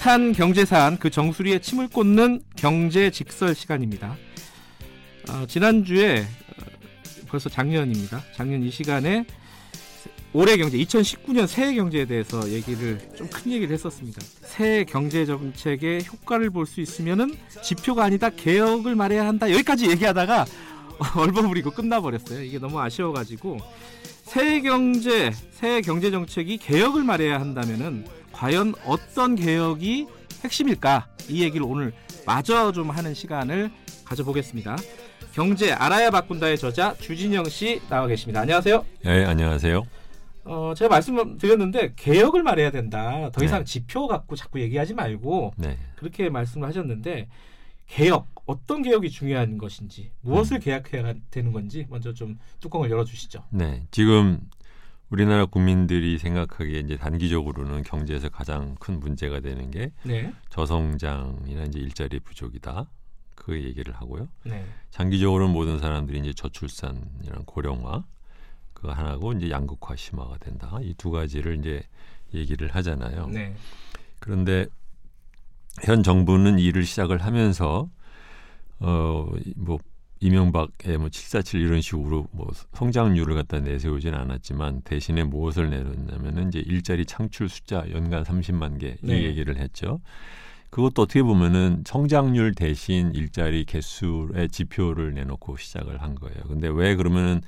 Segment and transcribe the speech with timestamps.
[0.00, 4.16] 핫한 경제사안 그 정수리에 침을 꽂는 경제 직설 시간입니다.
[5.30, 6.64] 어, 지난주에 어,
[7.28, 8.22] 벌써 작년입니다.
[8.34, 9.24] 작년 이 시간에
[10.32, 14.20] 올해 경제 2019년 새해 경제에 대해서 얘기를 좀 큰 얘기를 했었습니다.
[14.42, 20.44] 새해 경제 정책의 효과를 볼 수 있으면은 지표가 아니다 개혁을 말해야 한다 여기까지 얘기하다가
[21.16, 22.42] 얼버무리고 끝나버렸어요.
[22.42, 23.58] 이게 너무 아쉬워가지고
[24.24, 28.04] 새해 경제 새해 경제 정책이 개혁을 말해야 한다면은
[28.36, 30.06] 과연 어떤 개혁이
[30.44, 31.94] 핵심일까 이 얘기를 오늘
[32.26, 33.70] 마저 좀 하는 시간을
[34.04, 34.76] 가져보겠습니다.
[35.32, 38.42] 경제 알아야 바꾼다의 저자 주진영 씨 나와 계십니다.
[38.42, 38.84] 안녕하세요.
[39.04, 39.82] 네, 안녕하세요.
[40.44, 43.30] 어, 제가 말씀 드렸는데 개혁을 말해야 된다.
[43.32, 43.64] 더 이상 네.
[43.64, 45.78] 지표 갖고 자꾸 얘기하지 말고 네.
[45.96, 47.28] 그렇게 말씀을 하셨는데
[47.86, 53.44] 개혁 어떤 개혁이 중요한 것인지 무엇을 개혁해야 되는 건지 먼저 좀 뚜껑을 열어주시죠.
[53.48, 53.86] 네.
[53.90, 54.40] 지금
[55.10, 62.18] 우리나라 국민들이 생각하기에 이제 단기적으로는 경제에서 가장 큰 문제가 되는 게 네, 저성장이나 이제 일자리
[62.20, 62.86] 부족이다.
[63.34, 64.28] 그 얘기를 하고요.
[64.44, 68.04] 네, 장기적으로는 모든 사람들이 이제 저출산이랑 고령화
[68.72, 70.78] 그 하나고 이제 양극화 심화가 된다.
[70.82, 71.82] 이 두 가지를 이제
[72.34, 73.28] 얘기를 하잖아요.
[73.28, 73.54] 네,
[74.18, 74.66] 그런데
[75.84, 77.88] 현 정부는 일을 시작을 하면서
[78.80, 79.78] 어뭐
[80.20, 87.04] 이명박의 뭐 747 이런 식으로 뭐 성장률을 갖다 내세우진 않았지만 대신에 무엇을 내놓냐면은 이제 일자리
[87.04, 89.24] 창출 숫자 연간 30만 개이 네.
[89.24, 90.00] 얘기를 했죠.
[90.70, 96.42] 그것도 어떻게 보면은 성장률 대신 일자리 개수의 지표를 내놓고 시작을 한 거예요.
[96.48, 97.40] 근데 왜 그러면은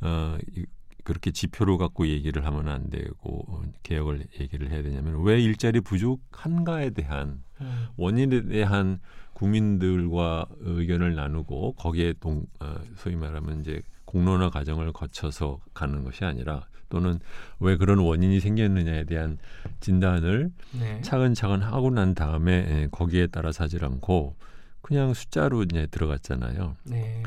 [0.00, 0.64] 어 이-
[1.04, 6.90] 그렇게 지표로 갖고 얘기를 하면 안 되고 어, 개혁을 얘기를 해야 되냐면 왜 일자리 부족한가에
[6.90, 9.00] 대한 음, 원인에 대한
[9.38, 16.66] 국민들과 의견을 나누고 거기에 동 어, 소위 말하면 이제 공론화 과정을 거쳐서 가는 것이 아니라
[16.88, 17.20] 또는
[17.60, 19.38] 왜 그런 원인이 생겼느냐에 대한
[19.78, 20.50] 진단을
[20.80, 24.34] 네, 차근차근 하고 난 다음에 예, 거기에 따라 사질 않고
[24.80, 26.76] 그냥 숫자로 이제 들어갔잖아요.
[26.84, 27.22] 네,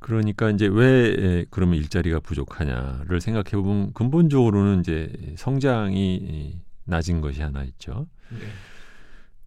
[0.00, 7.42] 그러니까 이제 왜 예, 그러면 일자리가 부족하냐를 생각해 보면 근본적으로는 이제 성장이 이, 낮은 것이
[7.42, 8.08] 하나 있죠.
[8.30, 8.38] 네,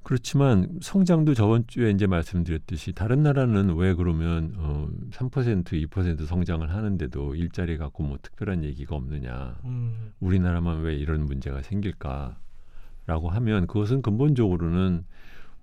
[0.07, 7.35] 그렇지만 성장도 저번 주에 이제 말씀드렸듯이 다른 나라는 왜 그러면 어, 3% 2% 성장을 하는데도
[7.35, 9.57] 일자리 갖고 뭐 특별한 얘기가 없느냐.
[9.66, 15.03] 음, 우리나라만 왜 이런 문제가 생길까라고 하면 그것은 근본적으로는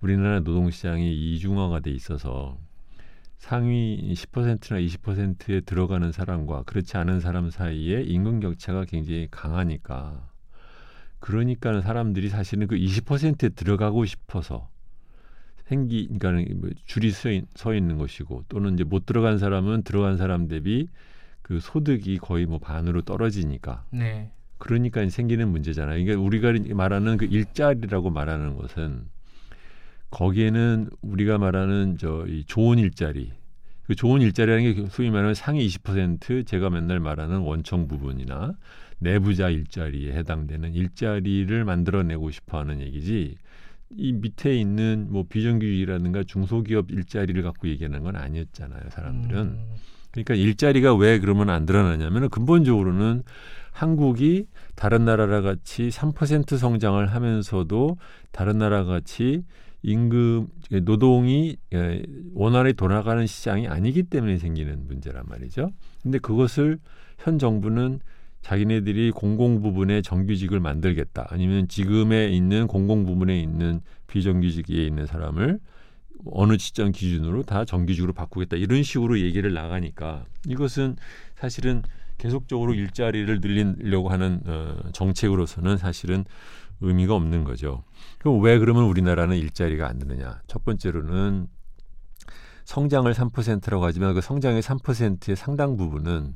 [0.01, 2.59] 우리나라 노동 시장이 이중화가 돼 있어서
[3.39, 10.34] 상위 10%나 20%에 들어가는 사람과 그렇지 않은 사람 사이에 임금 격차가 굉장히 강하니까
[11.25, 14.69] 그러니까 사람들이 사실은 그 20%에 들어가고 싶어서
[15.65, 20.17] 생기 그러니까 뭐 줄이 서, 있, 서 있는 것이고 또는 이제 못 들어간 사람은 들어간
[20.17, 20.87] 사람 대비
[21.41, 25.97] 그 소득이 거의 뭐 반으로 떨어지니까 네, 그러니까 생기는 문제잖아요.
[25.97, 29.05] 이게 우리가 말하는 그 일자리라고 말하는 것은
[30.11, 33.31] 거기에는 우리가 말하는 저 이 좋은 일자리,
[33.87, 38.53] 그 좋은 일자리라는 게 소위 말하면 상위 20% 제가 맨날 말하는 원청 부분이나
[38.99, 43.35] 내부자 일자리에 해당되는 일자리를 만들어내고 싶어하는 얘기지.
[43.97, 48.81] 이 밑에 있는 뭐 비정규직이라든가 중소기업 일자리를 갖고 얘기하는 건 아니었잖아요.
[48.89, 49.41] 사람들은.
[49.41, 49.75] 음,
[50.11, 53.23] 그러니까 일자리가 왜 그러면 안 드러나냐면 근본적으로는
[53.71, 57.97] 한국이 다른 나라와 같이 3% 성장을 하면서도
[58.31, 59.43] 다른 나라 같이
[59.85, 60.47] 임금
[60.83, 62.01] 노동이 예,
[62.33, 65.71] 원활히 돌아가는 시장이 아니기 때문에 생기는 문제란 말이죠.
[66.01, 66.79] 근데 그것을
[67.19, 67.99] 현 정부는
[68.41, 71.27] 자기네들이 공공 부분에 정규직을 만들겠다.
[71.29, 75.59] 아니면 지금에 있는 공공 부분에 있는 비정규직에 있는 사람을
[76.25, 80.95] 어느 시점 기준으로 다 정규직으로 바꾸겠다 이런 식으로 얘기를 나가니까 이것은
[81.35, 81.83] 사실은
[82.17, 86.25] 계속적으로 일자리를 늘리려고 하는 어, 정책으로서는 사실은
[86.81, 87.83] 의미가 없는 거죠.
[88.19, 90.41] 그럼 왜 그러면 우리나라는 일자리가 안 느느냐?
[90.47, 91.47] 첫 번째로는
[92.65, 96.35] 성장을 3%라고 하지만 그 성장의 3%의 상당 부분은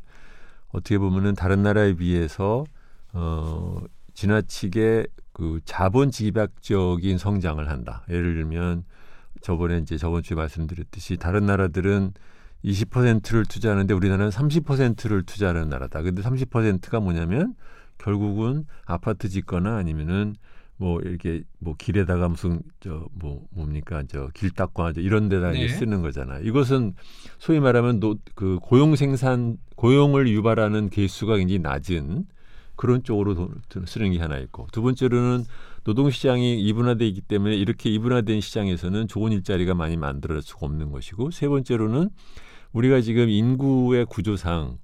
[0.69, 2.63] 어떻게 보면은 다른 나라에 비해서
[3.13, 3.81] 어
[4.13, 8.05] 지나치게 그 자본 집약적인 성장을 한다.
[8.09, 8.83] 예를 들면
[9.41, 12.13] 저번에 이제 저번 주에 말씀드렸듯이 다른 나라들은
[12.65, 16.01] 20%를 투자하는데 우리나라는 30%를 투자하는 나라다.
[16.01, 17.55] 근데 30%가 뭐냐면
[17.97, 20.35] 결국은 아파트 짓거나 아니면은
[20.79, 25.67] 뭐 이렇게 뭐 길에다가 무슨 저 뭐 뭡니까 저 길 닦거나 저 이런 데다 네.
[25.67, 26.41] 쓰는 거잖아요.
[26.47, 26.93] 이것은
[27.37, 32.25] 소위 말하면 노, 그 고용 생산 고용을 유발하는 개수가 굉장히 낮은
[32.75, 35.43] 그런 쪽으로 돈, 쓰는 게 하나 있고 두 번째로는
[35.83, 41.31] 노동 시장이 이분화돼 있기 때문에 이렇게 이분화된 시장에서는 좋은 일자리가 많이 만들어질 수가 없는 것이고
[41.31, 42.09] 세 번째로는
[42.73, 44.77] 우리가 지금 인구의 구조상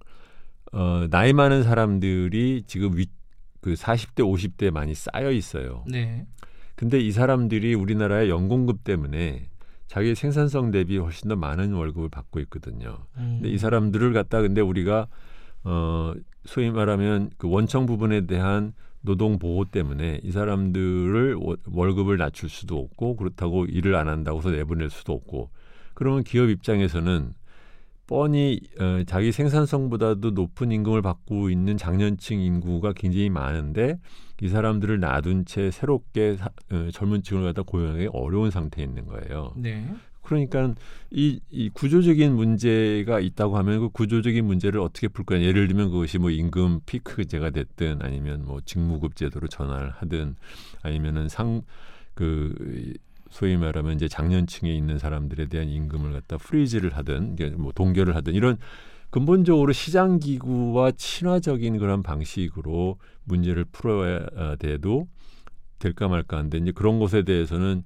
[0.74, 3.08] 어, 나이 많은 사람들이 지금 위,
[3.66, 5.84] 그 40대 50대 많이 쌓여 있어요.
[5.90, 6.28] 네,
[6.76, 9.48] 근데 이 사람들이 우리나라의 연공급 때문에
[9.88, 13.00] 자기 생산성 대비 훨씬 더 많은 월급을 받고 있거든요.
[13.18, 13.40] 음.
[13.42, 15.08] 근데 이 사람들을 갖다 근데 우리가
[15.64, 16.14] 어
[16.44, 22.78] 소위 말하면 그 원청 부분에 대한 노동 보호 때문에 이 사람들을 워- 월급을 낮출 수도
[22.80, 25.50] 없고 그렇다고 일을 안 한다고서 내보낼 수도 없고
[25.96, 27.34] 그러면 기업 입장에서는
[28.08, 33.98] 뻔히 어, 자기 생산성보다도 높은 임금을 받고 있는 장년층 인구가 굉장히 많은데
[34.42, 39.54] 이 사람들을 놔둔 채 새롭게 사- 어, 젊은 층을 갖다 고용하기 어려운 상태에 있는 거예요.
[39.56, 39.88] 네.
[40.22, 40.74] 그러니까
[41.12, 45.44] 이, 이 구조적인 문제가 있다고 하면 그 구조적인 문제를 어떻게 풀 거냐.
[45.44, 50.36] 예를 들면 그것이 뭐 임금 피크제가 됐든 아니면 뭐 직무급 제도로 전환을 하든
[50.82, 51.62] 아니면은 상
[52.16, 52.94] 그
[53.36, 58.58] 소위 말하면 이제 장년층에 있는 사람들에 대한 임금을 갖다 freeze를 하든 뭐 동결을 하든 이런
[59.10, 65.10] 근본적으로 시장 기구와 친화적인 그런 방식으로 문제를 풀어야 돼도
[65.80, 67.84] 될까 말까 한데 이제 그런 것에 대해서는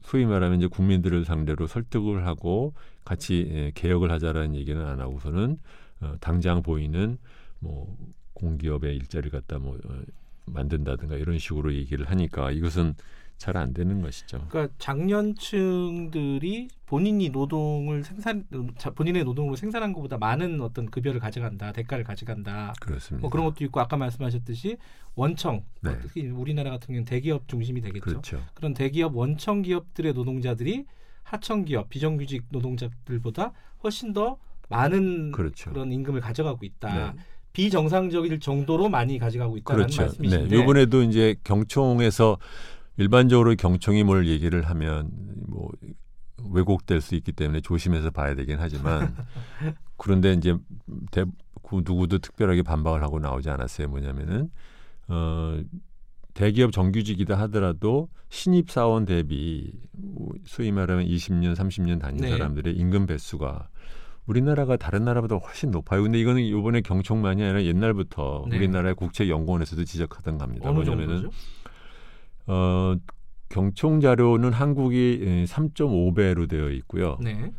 [0.00, 2.72] 소위 말하면 이제 국민들을 상대로 설득을 하고
[3.04, 5.58] 같이 예, 개혁을 하자라는 얘기는 안 하고서는
[6.00, 7.18] 어, 당장 보이는
[7.58, 7.94] 뭐
[8.32, 10.00] 공기업의 일자리를 갖다 뭐 어,
[10.46, 12.94] 만든다든가 이런 식으로 얘기를 하니까 이것은
[13.38, 14.46] 잘 안 되는 것이죠.
[14.48, 18.44] 그러니까 장년층들이 본인이 노동을 생산
[18.78, 23.20] 자, 본인의 노동으로 생산한 것보다 많은 어떤 급여를 가져간다 대가를 가져간다 그렇습니다.
[23.22, 24.76] 뭐 그런 것도 있고 아까 말씀하셨듯이
[25.14, 25.98] 원청 네.
[26.00, 28.42] 특히 우리나라 같은 경우는 대기업 중심이 되겠죠 그렇죠.
[28.54, 30.86] 그런 대기업 원청 기업들의 노동자들이
[31.22, 35.70] 하청 기업 비정규직 노동자들보다 훨씬 더 많은 그렇죠.
[35.72, 37.20] 런 임금을 가져가고 있다 네.
[37.52, 40.02] 비정상적일 정도로 많이 가져가고 있다는 그렇죠.
[40.02, 40.62] 말씀이신데 네.
[40.62, 42.38] 이번에도 이제 경총에서
[42.96, 45.10] 일반적으로 경총이 뭘 얘기를 하면
[45.46, 45.70] 뭐
[46.50, 49.14] 왜곡될 수 있기 때문에 조심해서 봐야 되긴 하지만
[49.96, 50.56] 그런데 이제
[51.10, 51.24] 대,
[51.62, 53.88] 그 누구도 특별하게 반박을 하고 나오지 않았어요.
[53.88, 54.50] 뭐냐면은
[55.08, 55.60] 어
[56.34, 62.30] 대기업 정규직이다 하더라도 신입 사원 대비 뭐 소위 말하면 20년, 30년 다닌 네.
[62.30, 63.68] 사람들의 임금 배수가
[64.26, 66.02] 우리나라가 다른 나라보다 훨씬 높아요.
[66.02, 68.56] 근데 이거는 이번에 경총만이 아니라 옛날부터 네.
[68.58, 70.68] 우리나라의 국책연구원에서도 지적하던 겁니다.
[70.68, 71.36] 어느 뭐냐면은 정도죠?
[72.46, 72.96] 어
[73.48, 77.18] 경총 자료는 한국이 예, 3.5배로 되어 있고요.
[77.22, 77.50] 네.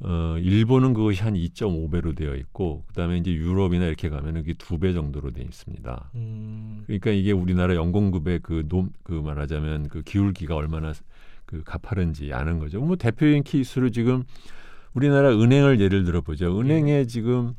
[0.00, 4.92] 어 일본은 그것이 한 2.5배로 되어 있고 그다음에 이제 유럽이나 이렇게 가면은 그게 두 배
[4.92, 6.10] 정도로 되어 있습니다.
[6.16, 10.92] 음, 그러니까 이게 우리나라 연공급의 그놈그 그 말하자면 그 기울기가 얼마나
[11.46, 12.80] 그 가파른지 아는 거죠.
[12.80, 14.24] 뭐 대표적인 케이스로 지금
[14.94, 16.58] 우리나라 은행을 예를 들어 보죠.
[16.60, 17.54] 은행에 지금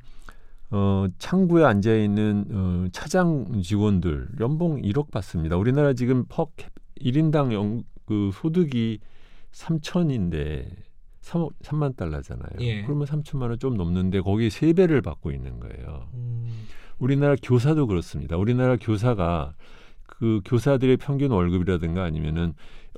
[0.71, 5.57] 어 창구에 앉아 있는 어 차장 직원들 연봉 1억 받습니다.
[5.57, 6.67] 우리나라 지금 퍼 캡,
[7.01, 8.99] 1인당 연, 그 소득이
[9.51, 10.67] 3천인데
[11.21, 12.49] 3억 3만 달러잖아요.
[12.59, 12.83] 예.
[12.83, 16.07] 그러면 3천만 원 좀 넘는데 거기 세 배를 받고 있는 거예요.
[16.13, 16.67] 음,
[16.99, 18.37] 우리나라 교사도 그렇습니다.
[18.37, 19.53] 우리나라 교사가
[20.05, 22.53] 그 교사들의 평균 월급이라든가 아니면은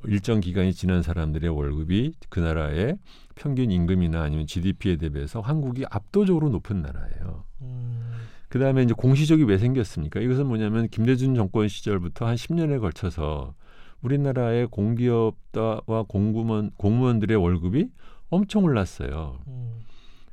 [0.06, 2.98] 일정 기간이 지난 사람들의 월급이 그 나라의
[3.36, 7.44] 평균 임금이나 아니면 GDP에 대비해서 한국이 압도적으로 높은 나라예요.
[7.62, 8.12] 음,
[8.50, 10.20] 그 다음에 이제 공시적이 왜 생겼습니까?
[10.20, 13.54] 이것은 뭐냐면 김대중 정권 시절부터 한 10년에 걸쳐서
[14.02, 17.90] 우리나라의 공기업과 공무원, 공무원들의 월급이
[18.30, 19.40] 엄청 올랐어요.
[19.48, 19.80] 음.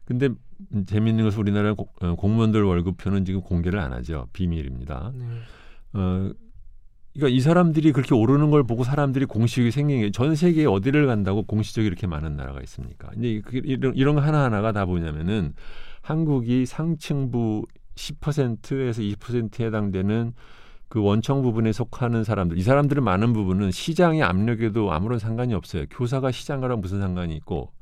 [0.05, 0.29] 근데
[0.87, 4.29] 재미있는 것은 우리나라 고- 어, 공무원들 월급표는 지금 공개를 안 하죠.
[4.33, 5.13] 비밀입니다.
[5.15, 5.25] 네.
[5.95, 6.31] 어,
[7.15, 11.87] 그러니까 이 사람들이 그렇게 오르는 걸 보고 사람들이 공시적이 생긴 게전 세계에 어디를 간다고 공시적이
[11.87, 13.11] 이렇게 많은 나라가 있습니까?
[13.45, 15.55] 그- 이런 이런 거 하나 하나가 다 뭐냐면은
[16.03, 20.33] 한국이 상층부 10%에서 20%에 해당되는
[20.89, 25.87] 그 원청 부분에 속하는 사람들, 이 사람들은 많은 부분은 시장의 압력에도 아무런 상관이 없어요.
[25.91, 27.73] 교사가 시장이랑 무슨 상관이 있고,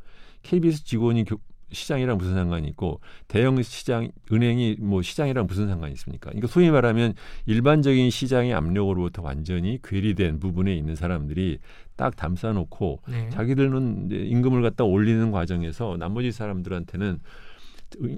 [0.42, 1.38] KBS 직원이 교-
[1.72, 6.30] 시장이랑 무슨 상관이 있고, 대형 시장, 은행이 뭐 시장이랑 무슨 상관이 있습니까?
[6.30, 7.14] 그러니까 소위 말하면
[7.46, 11.58] 일반적인 시장의 압력으로부터 완전히 괴리된 부분에 있는 사람들이
[11.96, 13.30] 딱 담싸놓고 네.
[13.30, 17.20] 자기들은 임금을 갖다 올리는 과정에서 나머지 사람들한테는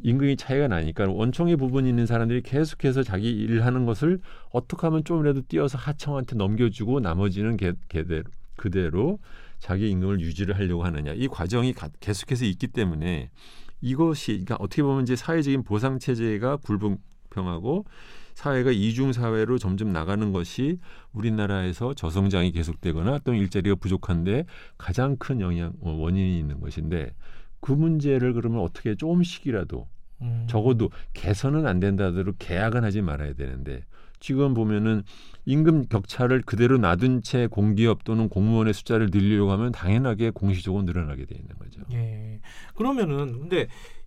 [0.02, 4.20] 임금이 차이가 나니까 원청의 부분이 있는 사람들이 계속해서 자기 일을 하는 것을
[4.50, 8.24] 어떻게 하면 좀이라도 띄어서 하청한테 넘겨주고 나머지는 개, 개대로,
[8.56, 9.18] 그대로
[9.64, 13.30] 자기 임금을 유지를 하려고 하느냐 이 과정이 가- 계속해서 있기 때문에
[13.80, 17.86] 이것이 그러니까 어떻게 보면 이제 사회적인 보상 체제가 불공평하고
[18.34, 20.80] 사회가 이중 사회로 점점 나가는 것이
[21.12, 24.44] 우리나라에서 저성장이 계속되거나 또는 일자리가 부족한데
[24.76, 27.14] 가장 큰 영향 어, 원인이 있는 것인데
[27.60, 29.88] 그 문제를 그러면 어떻게 조금씩이라도
[30.20, 30.46] 음.
[30.46, 33.86] 적어도 개선은 안 된다더라도 계약은 하지 말아야 되는데
[34.24, 35.02] 지금 보면은
[35.44, 41.34] 임금 격차를 그대로 놔둔 채 공기업 또는 공무원의 숫자를 늘리려고 하면 당연하게 공시적으로 늘어나게 돼
[41.34, 41.82] 있는 거죠.
[41.92, 42.40] 예.
[42.74, 43.66] 그러면은 근데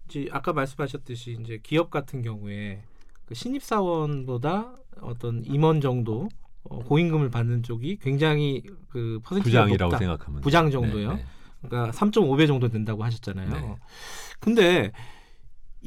[0.10, 2.82] 이제 아까 말씀하셨듯이 이제 기업 같은 경우에
[3.26, 6.30] 그 신입 사원보다 어떤 임원 정도
[6.64, 9.98] 어, 고임금을 받는 쪽이 굉장히 그 퍼센티지가 부장이라고 높다.
[10.00, 10.72] 생각하면 부장.
[10.72, 11.10] 정도요?
[11.14, 11.26] 네, 네.
[11.62, 13.50] 그러니까 3.5배 정도 된다고 하셨잖아요.
[13.52, 13.76] 네.
[14.40, 14.92] 근데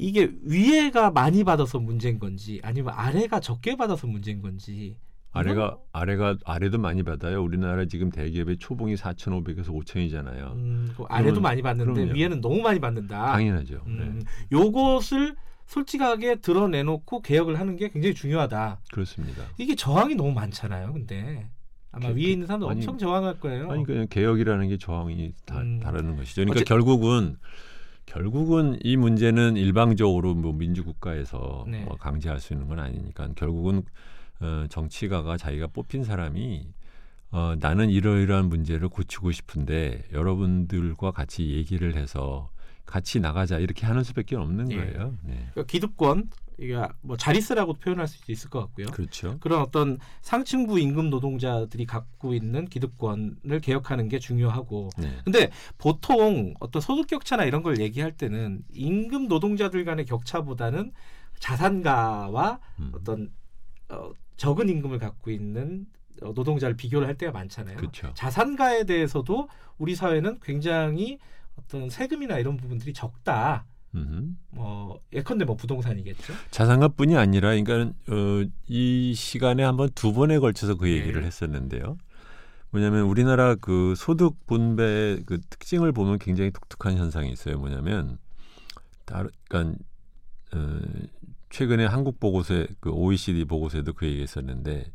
[0.01, 4.97] 이게 위에가 많이 받아서 문제인 건지 아니면 아래가 적게 받아서 문제인 건지
[5.33, 7.43] 아래가 아래가 아래도 많이 받아요.
[7.43, 10.53] 우리나라 지금 대기업의 초봉이 4,500에서 5,000이잖아요.
[10.57, 12.15] 음, 그 아래도 그러면- 많이 받는데 그럼요.
[12.15, 13.33] 위에는 너무 많이 받는다.
[13.33, 13.81] 당연하죠.
[13.87, 14.25] 음, 네.
[14.51, 18.81] 요것을 솔직하게 드러내놓고 개혁을 하는 게 굉장히 중요하다.
[18.93, 19.45] 그렇습니다.
[19.57, 20.93] 이게 저항이 너무 많잖아요.
[20.95, 21.49] 근데
[21.93, 23.71] 아마 개- 위에 있는 사람도 아니, 엄청 저항할 거예요.
[23.71, 25.79] 아니 그냥 개혁이라는 게 저항이 다 음.
[25.79, 26.41] 다르는 것이죠.
[26.43, 27.37] 그러니까 어째- 결국은
[28.11, 31.85] 결국은 이 문제는 일방적으로 뭐 민주국가에서 네.
[31.85, 33.85] 뭐 강제할 수 있는 건 아니니까 결국은
[34.41, 36.67] 어, 정치가가 자기가 뽑힌 사람이
[37.31, 42.51] 어, 나는 이러이러한 문제를 고치고 싶은데 여러분들과 같이 얘기를 해서
[42.85, 44.77] 같이 나가자 이렇게 하는 수밖에 없는 예.
[44.77, 45.15] 거예요.
[45.23, 45.47] 네.
[45.53, 48.89] 그러니까 기득권, 이게 뭐 자리세라고 표현할 수 있을 것 같고요.
[48.89, 49.39] 그렇죠.
[49.41, 55.11] 그런 어떤 상층부 임금 노동자들이 갖고 있는 기득권을 개혁하는 게 중요하고 네.
[55.25, 60.93] 근데 보통 어떤 소득 격차나 이런 걸 얘기할 때는 임금 노동자들 간의 격차보다는
[61.39, 62.93] 자산가와 음.
[62.95, 63.33] 어떤
[63.89, 65.87] 어, 적은 임금을 갖고 있는
[66.21, 67.79] 어, 노동자를 비교를 할 때가 많잖아요.
[67.79, 68.13] 그렇죠.
[68.15, 69.49] 자산가에 대해서도
[69.79, 71.19] 우리 사회는 굉장히
[71.57, 73.65] 어떤 세금이나 이런 부분들이 적다.
[74.51, 76.33] 뭐 예컨대 뭐 부동산이겠죠.
[76.51, 81.27] 자산가뿐이 아니라 그러니까 어, 이 시간에 한번 두 번에 걸쳐서 그 얘기를 네.
[81.27, 81.97] 했었는데요.
[82.71, 87.59] 뭐냐면 우리나라 그 소득 분배 그 특징을 보면 굉장히 독특한 현상이 있어요.
[87.59, 88.19] 뭐냐면
[89.05, 89.79] 다르, 그러니까
[90.55, 90.81] 어,
[91.51, 94.93] 최근에 한국 보고서에 그 OECD 보고서에도 그 얘기했었는데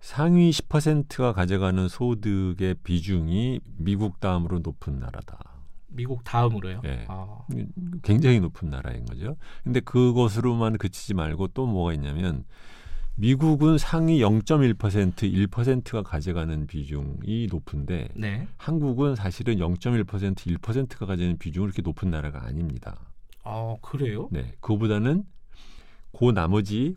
[0.00, 5.57] 상위 10%가 가져가는 소득의 비중이 미국 다음으로 높은 나라다.
[5.88, 6.80] 미국 다음으로요.
[6.82, 7.04] 네.
[7.08, 7.46] 아,
[8.02, 9.36] 굉장히 높은 나라인 거죠.
[9.64, 12.44] 근데 그것으로만 그치지 말고 또 뭐가 있냐면
[13.16, 18.46] 미국은 상위 0.1% 1%가 가져가는 비중이 높은데 네.
[18.56, 20.04] 한국은 사실은 0.1%
[20.34, 22.96] 1%가 가지는 비중이 그렇게 높은 나라가 아닙니다.
[23.42, 24.28] 아 그래요?
[24.30, 25.24] 네, 그보다는
[26.16, 26.94] 그 나머지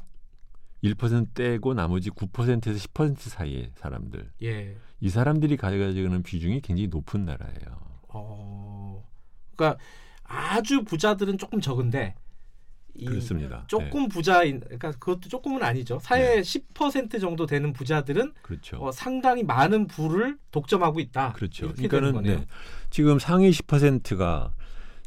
[0.83, 4.75] 1% 떼고 나머지 9%에서 10% 사이의 사람들 예.
[4.99, 7.90] 이 사람들이 가져가는 비중이 굉장히 높은 나라예요.
[8.13, 9.03] 어,
[9.55, 9.79] 그러니까
[10.23, 12.15] 아주 부자들은 조금 적은데
[12.93, 13.63] 이 그렇습니다.
[13.67, 15.99] 조금 부자인, 그러니까 그것도 조금은 아니죠.
[16.01, 18.77] 사회 10% 정도 되는 부자들은 그렇죠.
[18.77, 21.33] 어, 상당히 많은 부를 독점하고 있다.
[21.33, 21.73] 그렇죠.
[21.73, 22.23] 그러니까는.
[22.23, 22.45] 네.
[22.89, 24.51] 지금 상위 10%가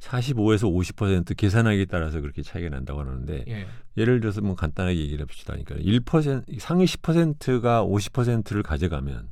[0.01, 3.67] 45에서 50% 계산하기에 따라서 그렇게 차이가 난다고 하는데 예.
[3.97, 5.55] 예를 들어서 뭐 간단하게 얘기를 해봅시다.
[5.55, 9.31] 그러니까 1% 상위 10%가 50%를 가져가면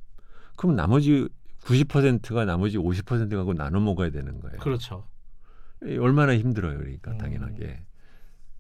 [0.57, 1.29] 그럼 나머지
[1.65, 4.59] 90%가 나머지 50% 갖고 나눠 먹어야 되는 거예요.
[4.59, 5.07] 그렇죠.
[5.85, 7.19] 이 얼마나 힘들어요, 그러니까 음.
[7.19, 7.85] 당연하게.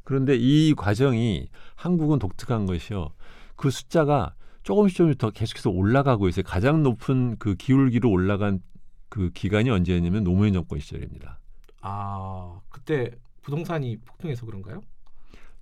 [0.05, 3.13] 그런데 이 과정이 한국은 독특한 것이요.
[3.57, 6.45] 그 숫자가 조금씩 조금씩 더 계속해서 올라가고 있어요.
[6.45, 8.61] 가장 높은 그 기울기로 올라간
[9.09, 11.39] 그 기간이 언제였냐면 노무현 정권 시절입니다.
[11.83, 13.11] 아 그때
[13.43, 14.81] 부동산이 폭등해서 그런가요?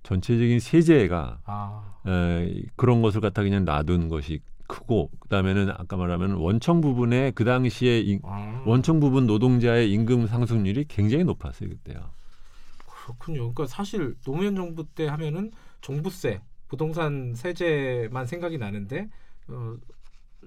[0.03, 4.39] 전체적인 세제가 아 에, 그런 것을 갖다 그냥 놔둔 것이
[4.71, 10.85] 크고 그다음에는 아까 말하면 원청 부분에 그 당시에 인- 아, 원청 부분 노동자의 임금 상승률이
[10.87, 12.09] 굉장히 높았어요 그때요.
[12.87, 13.39] 그렇군요.
[13.53, 15.51] 그러니까 사실 노무현 정부 때 하면은
[15.81, 19.09] 종부세, 부동산 세제만 생각이 나는데
[19.49, 19.75] 어,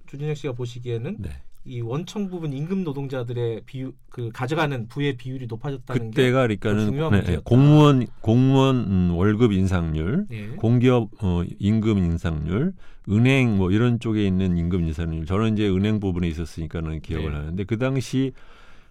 [0.06, 1.30] 주진혁 씨가 보시기에는 네.
[1.66, 7.00] 이 원청 부분 임금 노동자들의 비율 그 가져가는 부의 비율이 높아졌다는 그때가 더 그러니까는 네,
[7.00, 7.42] 문제였다.
[7.44, 10.48] 공무원 공무원 음, 월급 인상률, 게 예.
[10.56, 12.74] 공기업 어, 임금 인상률,
[13.08, 15.24] 은행 뭐 이런 쪽에 있는 임금 인상률.
[15.24, 17.36] 저는 이제 은행 부분에 있었으니까는 기억을 네.
[17.36, 18.32] 하는데 그 당시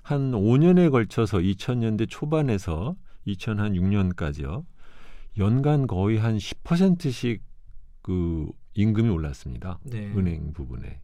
[0.02, 2.96] 한 5년에 걸쳐서 2000년대 초반에서
[3.28, 4.66] 2006년까지요.
[5.38, 7.42] 연간 거의 한 10%씩
[8.02, 9.80] 그 임금이 올랐습니다.
[9.84, 10.12] 네.
[10.16, 11.02] 은행 부분에.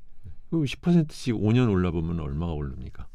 [0.50, 3.08] 그 10%씩 5년 올라보면 얼마가 오릅니까?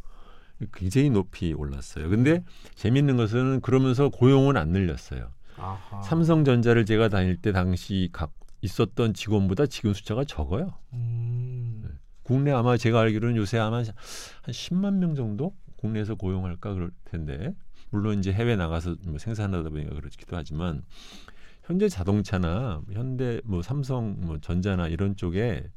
[0.72, 2.08] 굉장히 높이 올랐어요.
[2.08, 2.44] 근데
[2.76, 5.32] 재밌는 것은 그러면서 고용은 안 늘렸어요.
[5.56, 6.02] 아하.
[6.02, 10.74] 삼성전자를 제가 다닐 때 당시 각 있었던 직원보다 지금 숫자가 적어요.
[10.94, 13.84] 음, 국내 아마 제가 알기로는 요새 아마 한
[14.46, 17.54] 10만 명 정도 국내에서 고용할까 그럴 텐데
[17.90, 20.82] 물론 이제 해외 나가서 뭐 생산하다 보니까 그렇기도 하지만
[21.62, 25.70] 현재 자동차나 현대 뭐 삼성 뭐 전자나 이런 쪽에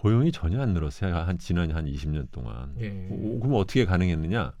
[0.00, 1.14] 고용이 전혀 안 늘었어요.
[1.14, 2.74] 한 지난 한 20년 동안.
[2.80, 3.06] 예.
[3.10, 4.54] 오, 그럼 어떻게 가능했느냐?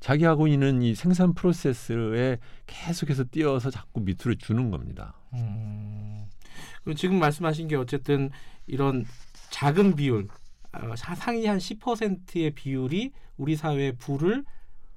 [0.00, 5.12] 자기 하고 있는 이 생산 프로세스에 계속해서 뛰어서 자꾸 밑으로 주는 겁니다.
[5.34, 6.24] 음,
[6.82, 8.30] 그리고 지금 말씀하신 게 어쨌든
[8.66, 9.04] 이런
[9.50, 10.28] 작은 비율,
[10.72, 14.44] 어, 사- 상위 한 10%의 비율이 우리 사회의 부를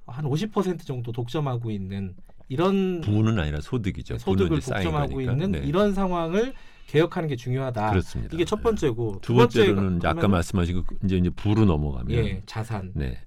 [0.06, 2.14] 한 50% 정도 독점하고 있는
[2.48, 4.18] 이런 부는 아니라 소득이죠.
[4.18, 5.20] 소득을 독점하고.
[5.20, 5.58] 있는 네.
[5.64, 6.54] 이런 상황을
[6.86, 7.90] 개혁하는 게 중요하다.
[7.90, 8.34] 그렇습니다.
[8.34, 12.42] 이게 첫 번째고 두 번째로는 번째가 이제 아까 말씀하신 그 이제 이제 부로 넘어가면 예
[12.46, 12.92] 자산.
[12.94, 13.18] 네.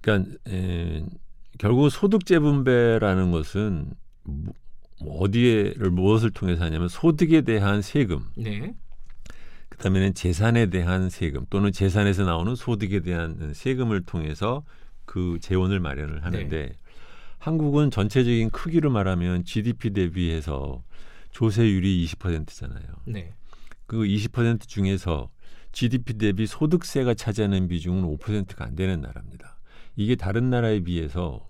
[0.00, 1.04] 그러니까 에,
[1.58, 3.90] 결국 소득 재분배라는 것은
[4.24, 4.52] 뭐,
[5.02, 8.74] 뭐 어디에를 무엇을 통해서 하냐면 소득에 대한 세금, 네.
[9.70, 14.62] 그다음에는 재산에 대한 세금 또는 재산에서 나오는 소득에 대한 세금을 통해서
[15.04, 16.72] 그 재원을 마련을 하는데 네.
[17.44, 20.82] 한국은 전체적인 크기로 말하면 GDP 대비해서
[21.30, 22.86] 조세율이 20%잖아요.
[23.04, 23.34] 네.
[23.86, 25.28] 그 20% 중에서
[25.70, 29.58] GDP 대비 소득세가 차지하는 비중은 5%가 안 되는 나라입니다.
[29.94, 31.46] 이게 다른 나라에 비해서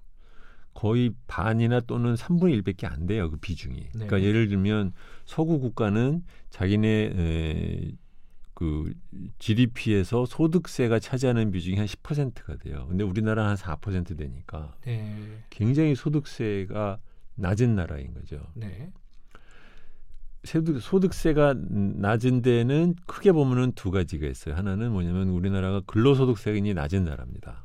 [0.73, 3.31] 거의 반이나 또는 3분의 1밖에 안 돼요.
[3.31, 3.77] 그 비중이.
[3.77, 3.91] 네.
[3.93, 4.95] 그러니까 예를 들면
[5.27, 7.93] 서구 국가는 자기네 에,
[8.55, 8.93] 그
[9.39, 12.87] GDP에서 소득세가 차지하는 비중이 한 10%가 돼요.
[12.89, 15.43] 근데 우리나라는 한4% 되니까 네.
[15.51, 16.99] 굉장히 소득세가
[17.35, 18.41] 낮은 나라인 거죠.
[18.55, 18.93] 네.
[20.45, 24.55] 소득, 소득세가 낮은 데는 크게 보면은 두 가지가 있어요.
[24.55, 27.65] 하나는 뭐냐면 우리나라가 근로소득세가 낮은 나라입니다.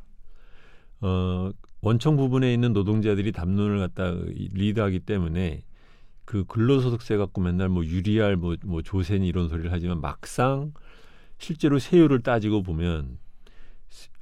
[1.02, 5.64] 어, 원청 부분에 있는 노동자들이 담론을 갖다 리드하기 때문에
[6.30, 10.74] 그 근로소득세 갖고 맨날 뭐 유리알 뭐, 뭐 조세니 이런 소리를 하지만 막상
[11.40, 13.18] 실제로 세율을 따지고 보면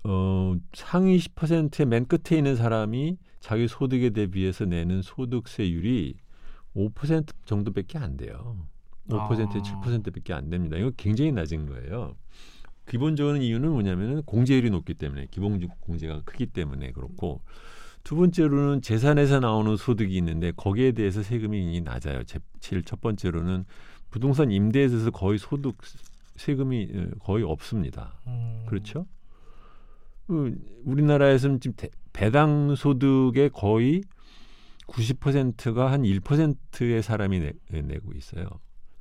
[0.05, 6.15] 어, 상위 10%의 맨 끝에 있는 사람이 자기 소득에 대비해서 내는 소득세율이
[6.77, 8.55] 5% 정도밖에 안 돼요.
[9.09, 9.81] 5% 아.
[9.83, 10.77] 7%밖에 안 됩니다.
[10.77, 12.15] 이거 굉장히 낮은 거예요.
[12.87, 17.41] 기본적인 이유는 뭐냐면은 공제율이 높기 때문에 기본 공제가 크기 때문에 그렇고
[18.07, 22.23] 두 번째로는 재산에서 나오는 소득이 있는데 거기에 대해서 세금이 낮아요.
[22.23, 23.65] 제- 제일 첫 번째로는
[24.09, 25.75] 부동산 임대에 대해서 거의 소득
[26.37, 28.17] 세금이 어, 거의 없습니다.
[28.27, 28.63] 음.
[28.65, 29.05] 그렇죠?
[30.29, 30.33] 어,
[30.85, 34.03] 우리나라에서는 지금 대- 배당 소득의 거의
[34.87, 38.47] 90%가 한 1%의 사람이 내, 내고 있어요.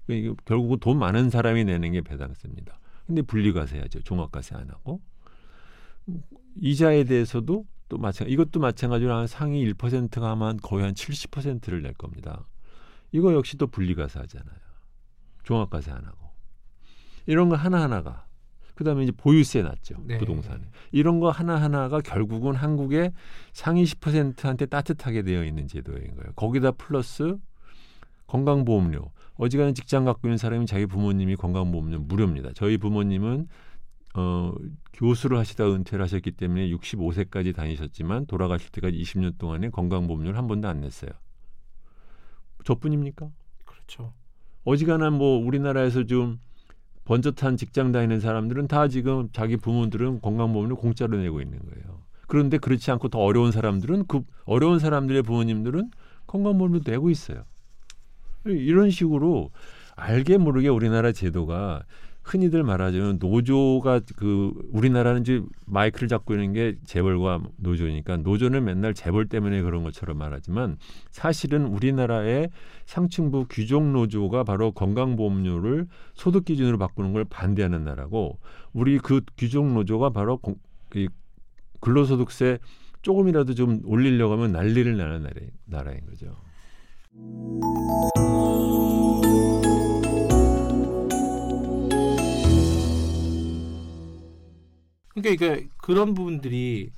[0.07, 2.81] 그러니까 이게 결국 돈 많은 사람이 내는 게 배당세입니다.
[3.07, 4.01] 근데 분리과세 하죠.
[4.03, 5.01] 종합과세 안 하고.
[6.61, 12.47] 이자에 대해서도 또 마찬가지, 이것도 마찬가지로 한 상위 1%가 하면 거의 한 70%를 낼 겁니다.
[13.13, 14.57] 이거 역시 또 분리과세 하잖아요.
[15.45, 16.31] 종합과세 안 하고.
[17.27, 18.27] 이런 거 하나 하나가.
[18.75, 19.97] 그 다음에 이제 보유세 났죠.
[20.05, 20.19] 네.
[20.19, 20.63] 부동산에.
[20.93, 23.13] 이런 거 하나 하나가 결국은 한국의
[23.53, 26.33] 상위 10%한테 따뜻하게 되어 있는 제도인 거예요.
[26.35, 27.39] 거기다 플러스
[28.27, 29.13] 건강보험료.
[29.37, 32.51] 어지간한 직장 갖고 있는 사람이 자기 부모님이 건강보험료 무료입니다.
[32.55, 33.49] 저희 부모님은
[34.17, 34.55] 어,
[34.95, 40.81] 교수를 하시다 은퇴를 하셨기 때문에 65세까지 다니셨지만 돌아가실 때까지 20년 동안에 건강보험료를 한 번도 안
[40.81, 41.11] 냈어요.
[42.65, 43.29] 저뿐입니까?
[43.67, 44.15] 그렇죠.
[44.65, 46.41] 어지간한 뭐 우리나라에서 좀
[47.05, 52.01] 번젓한 직장 다니는 사람들은 다 지금 자기 부모들은 건강보험료 공짜로 내고 있는 거예요.
[52.27, 55.91] 그런데 그렇지 않고 더 어려운 사람들은 그 어려운 사람들의 부모님들은
[56.27, 57.45] 건강보험료 내고 있어요.
[58.47, 59.51] 이런 식으로
[59.95, 61.85] 알게 모르게 우리나라 제도가
[62.27, 69.27] 흔히들 말하자면 노조가 그 우리나라는 이제 마이크를 잡고 있는 게 재벌과 노조니까 노조는 맨날 재벌
[69.27, 70.77] 때문에 그런 것처럼 말하지만
[71.11, 72.51] 사실은 우리나라의
[72.85, 78.41] 상층부 귀족 노조가 바로 건강보험료를 소득 기준으로 바꾸는 걸 반대하는 나라고
[78.73, 80.57] 우리 그 귀족 노조가 바로 공,
[80.97, 81.09] 이
[81.81, 82.59] 근로소득세
[83.03, 85.35] 조금이라도 좀 올리려고 하면 난리를 나는 나라,
[85.67, 86.35] 나라인 거죠.
[95.17, 96.91] 그러니까 이게 그런 부분들이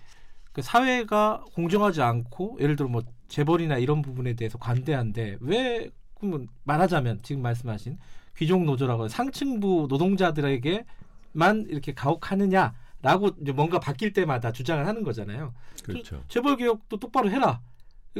[0.53, 7.21] 그 사회가 공정하지 않고 예를 들어 뭐 재벌이나 이런 부분에 대해서 관대한데 왜 그러면 말하자면
[7.23, 7.99] 지금 말씀하신
[8.37, 15.55] 귀족 노조라고 상층부 노동자들에게만 이렇게 가혹하느냐라고 뭔가 바뀔 때마다 주장을 하는 거잖아요.
[15.85, 16.23] 그렇죠.
[16.29, 17.61] 재벌 개혁도 똑바로 해라.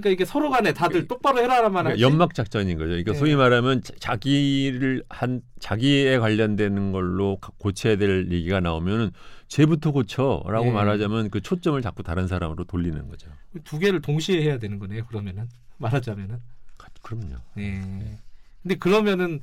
[0.01, 1.97] 그러니까 이게 서로 간에 다들 똑바로 해라라만 하지.
[1.97, 2.89] 그러니까 연막 작전인 거죠.
[2.89, 3.19] 그러니까 네.
[3.19, 9.11] 소위 말하면 자- 자기를 한 자기에 관련되는 걸로 가- 고쳐야 될 얘기가 나오면은
[9.49, 10.71] 쟤부터 고쳐라고 네.
[10.71, 13.29] 말하자면 그 초점을 자꾸 다른 사람으로 돌리는 거죠.
[13.65, 15.05] 두 개를 동시에 해야 되는 거네요.
[15.07, 16.39] 그러면은 말하자면은.
[16.77, 17.37] 가- 그럼요.
[17.57, 18.19] 네.
[18.63, 19.41] 근데 그러면은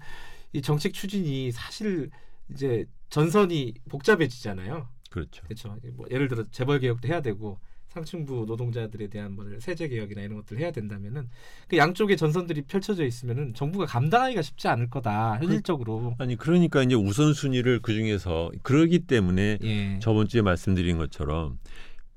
[0.54, 2.10] 이 정책 추진이 사실
[2.52, 4.88] 이제 전선이 복잡해지잖아요.
[5.10, 5.44] 그렇죠.
[5.44, 5.76] 그렇죠.
[5.94, 7.60] 뭐 예를 들어 재벌 개혁도 해야 되고
[7.96, 11.30] 상층부 노동자들에 대한 뭐 세제 개혁이나 이런 것들을 해야 된다면은
[11.70, 16.14] 그 양쪽의 전선들이 펼쳐져 있으면은 정부가 감당하기가 쉽지 않을 거다 현실적으로.
[16.18, 20.00] 아니 그러니까 이제 우선 순위를 그 중에서 그러기 때문에 예.
[20.02, 21.58] 저번 주에 말씀드린 것처럼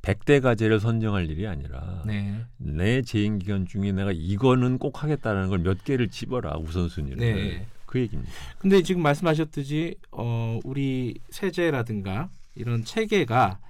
[0.03, 2.45] 백대 과제를 선정할 일이 아니라 네.
[2.57, 7.67] 내 재임 기간 중에 내가 이거는 꼭 하겠다라는 걸 몇 개를 집어라 우선순위를 네.
[7.87, 8.33] 그 얘기입니다.
[8.59, 13.61] 근데 지금 말씀하셨듯이 어 우리 세제라든가 이런 체계가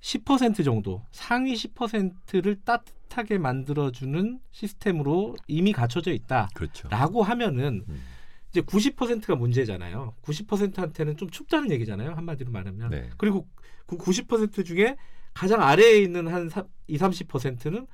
[0.00, 6.88] 10% 정도 상위 10%를 따뜻하게 만들어주는 시스템으로 이미 갖춰져 있다라고 그렇죠.
[7.22, 8.02] 하면은 음.
[8.50, 10.14] 이제 90%가 문제잖아요.
[10.22, 12.12] 90%한테는 좀 춥다는 얘기잖아요.
[12.12, 12.90] 한마디로 말하면.
[12.90, 13.10] 네.
[13.16, 13.46] 그리고
[13.86, 14.96] 그 90% 중에
[15.34, 16.50] 가장 아래에 있는 한
[16.86, 17.86] 2, 30%는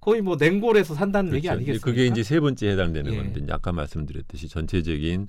[0.00, 1.56] 거의 뭐 냉골에서 산다는 얘기 그렇죠.
[1.56, 1.84] 아니겠습니까?
[1.84, 3.16] 그게 이제 세 번째 해당되는 예.
[3.16, 5.28] 건데 아까 말씀드렸듯이 전체적인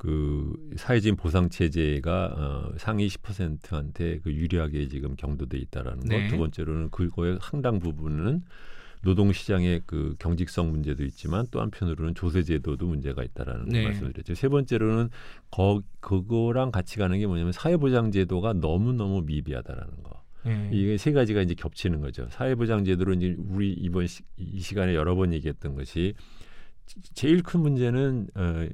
[0.00, 6.22] 그 사회적인 보상 체제가 어, 상위 10%한테 그 유리하게 지금 경도돼 있다라는 네.
[6.22, 6.28] 것.
[6.30, 8.42] 두 번째로는 그거의 상당 부분은
[9.02, 13.84] 노동 시장의 그 경직성 문제도 있지만 또 한편으로는 조세 제도도 문제가 있다라는 네.
[13.84, 14.34] 말씀을 드렸죠.
[14.34, 15.10] 세 번째로는
[15.50, 20.22] 거, 그거랑 같이 가는 게 뭐냐면 사회 보장 제도가 너무 너무 미비하다라는 거.
[20.46, 20.70] 예.
[20.72, 22.26] 이게 세 가지가 이제 겹치는 거죠.
[22.30, 26.14] 사회보장 제도로 이제 우리 이번 시, 이 시간에 여러 번 얘기했던 것이 지-
[27.14, 28.68] 제일 큰 문제는 어,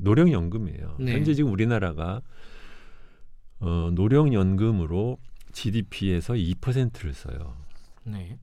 [0.00, 0.96] 노령연금이에요.
[1.00, 1.12] 네.
[1.12, 2.22] 현재 지금 우리나라가
[3.60, 5.18] 어, 노령연금으로
[5.52, 7.56] GDP에서 2%를 써요.
[8.04, 8.38] 네.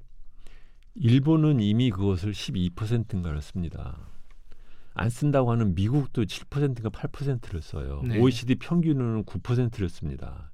[0.95, 3.97] 일본은 이미 그것을 12%인가를 씁니다.
[4.93, 8.01] 안 쓴다고 하는 미국도 7%인가 8%를 써요.
[8.05, 8.17] 네.
[8.17, 10.51] OECD 평균은 9%를 씁니다.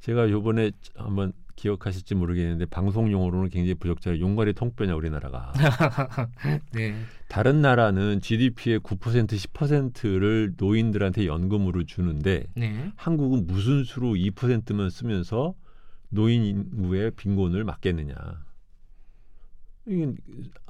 [0.00, 5.52] 제가 요번에 한번 기억하실지 모르겠는데 방송 용어로는 굉장히 부적절해 용가리 통뼈냐 우리나라가.
[6.72, 6.94] 네.
[7.28, 12.92] 다른 나라는 GDP의 9% 10%를 노인들한테 연금으로 주는데 네.
[12.96, 15.54] 한국은 무슨 수로 2%만 쓰면서
[16.08, 18.14] 노인 인구의 빈곤을 막겠느냐.
[19.86, 20.12] 이게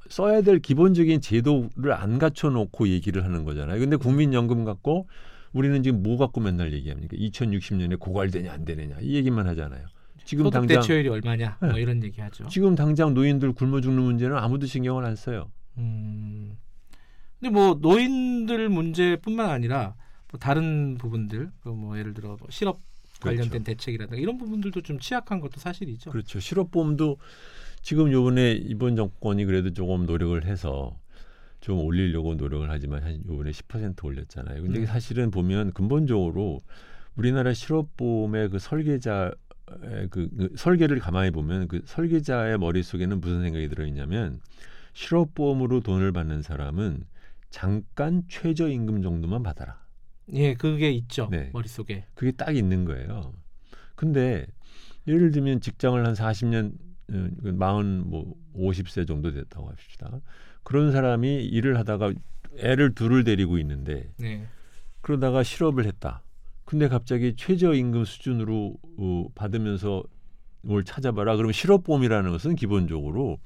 [0.09, 3.79] 써야 될 기본적인 제도를 안 갖춰놓고 얘기를 하는 거잖아요.
[3.79, 5.09] 근데 국민연금 갖고
[5.53, 7.17] 우리는 지금 뭐 갖고 맨날 얘기합니까?
[7.17, 9.87] 2060년에 고갈되냐 안 되느냐 이 얘기만 하잖아요.
[10.25, 11.59] 지금 소득 당장 대체율이 얼마냐?
[11.61, 11.81] 뭐 네.
[11.81, 12.49] 이런 얘기하죠.
[12.49, 15.51] 지금 당장 노인들 굶어 죽는 문제는 아무도 신경을 안 써요.
[15.79, 16.57] 음.
[17.41, 19.95] 근데 뭐 노인들 문제뿐만 아니라
[20.31, 22.81] 뭐 다른 부분들, 그뭐 예를 들어 뭐 실업
[23.21, 23.65] 관련된 그렇죠.
[23.65, 26.11] 대책이라든가 이런 부분들도 좀 취약한 것도 사실이죠.
[26.11, 26.41] 그렇죠.
[26.41, 27.19] 실업보험도
[27.83, 30.97] 지금 요번에 이번 정권이 그래도 조금 노력을 해서
[31.61, 34.63] 좀 올리려고 노력을 하지만 한 요번에 10% 올렸잖아요.
[34.63, 34.87] 근데 음.
[34.87, 36.61] 사실은 보면 근본적으로
[37.17, 39.33] 우리나라 실업보험의 그 설계자
[40.11, 44.41] 그, 그 설계를 가만히 보면 그 설계자의 머릿속에는 무슨 생각이 들어 있냐면
[44.93, 47.05] 실업보험으로 돈을 받는 사람은
[47.51, 49.83] 잠깐 최저임금 정도만 받아라.
[50.33, 51.51] 예, 그게 있죠 네.
[51.53, 52.07] 머릿속에.
[52.15, 53.35] 그게 딱 있는 거예요.
[53.95, 54.47] 근데
[55.07, 56.73] 예를 들면 직장을 한 40년,
[57.13, 60.21] 어, 마흔 뭐 50세 정도 됐다고 합시다.
[60.63, 62.13] 그런 사람이 일을 하다가
[62.59, 64.47] 애를 둘을 데리고 있는데 네.
[65.01, 66.23] 그러다가 실업을 했다.
[66.73, 70.03] 근데 갑자기 최저임금 수준으로 어, 받으면서
[70.63, 71.37] 뭘 찾아봐라.
[71.37, 73.39] 그러면 실업보험이라는 것은 기본적으로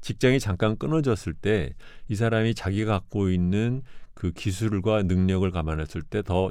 [0.00, 1.74] 직장이 잠깐 끊어졌을 때
[2.08, 3.82] 이 사람이 자기가 갖고 있는
[4.14, 6.50] 그 기술과 능력을 감안했을 때 더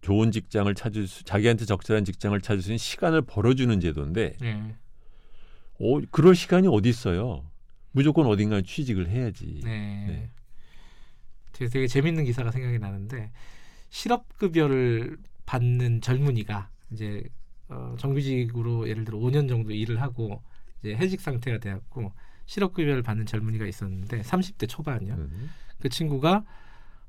[0.00, 4.76] 좋은 직장을 찾을 수, 자기한테 적절한 직장을 찾을 수 있는 시간을 벌어주는 제도인데, 네.
[5.78, 7.44] 어, 그럴 시간이 어디 있어요?
[7.92, 9.60] 무조건 어딘가에 취직을 해야지.
[9.62, 10.04] 네.
[10.06, 10.30] 네.
[11.52, 13.30] 되게, 되게 재밌는 기사가 생각이 나는데
[13.90, 17.22] 실업급여를 받는 젊은이가 이제
[17.68, 20.42] 어, 정규직으로 예를 들어 5년 정도 일을 하고
[20.80, 22.12] 이제 해직 상태가 되었고
[22.46, 25.14] 실업급여를 받는 젊은이가 있었는데 30대 초반이요.
[25.14, 25.50] 음.
[25.78, 26.44] 그 친구가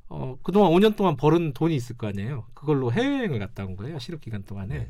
[0.09, 2.47] 어, 그동안 5년 동안 벌은 돈이 있을 거 아니에요.
[2.53, 3.99] 그걸로 해외여행을 갔다 온 거예요.
[3.99, 4.77] 실업 기간 동안에.
[4.79, 4.89] 네.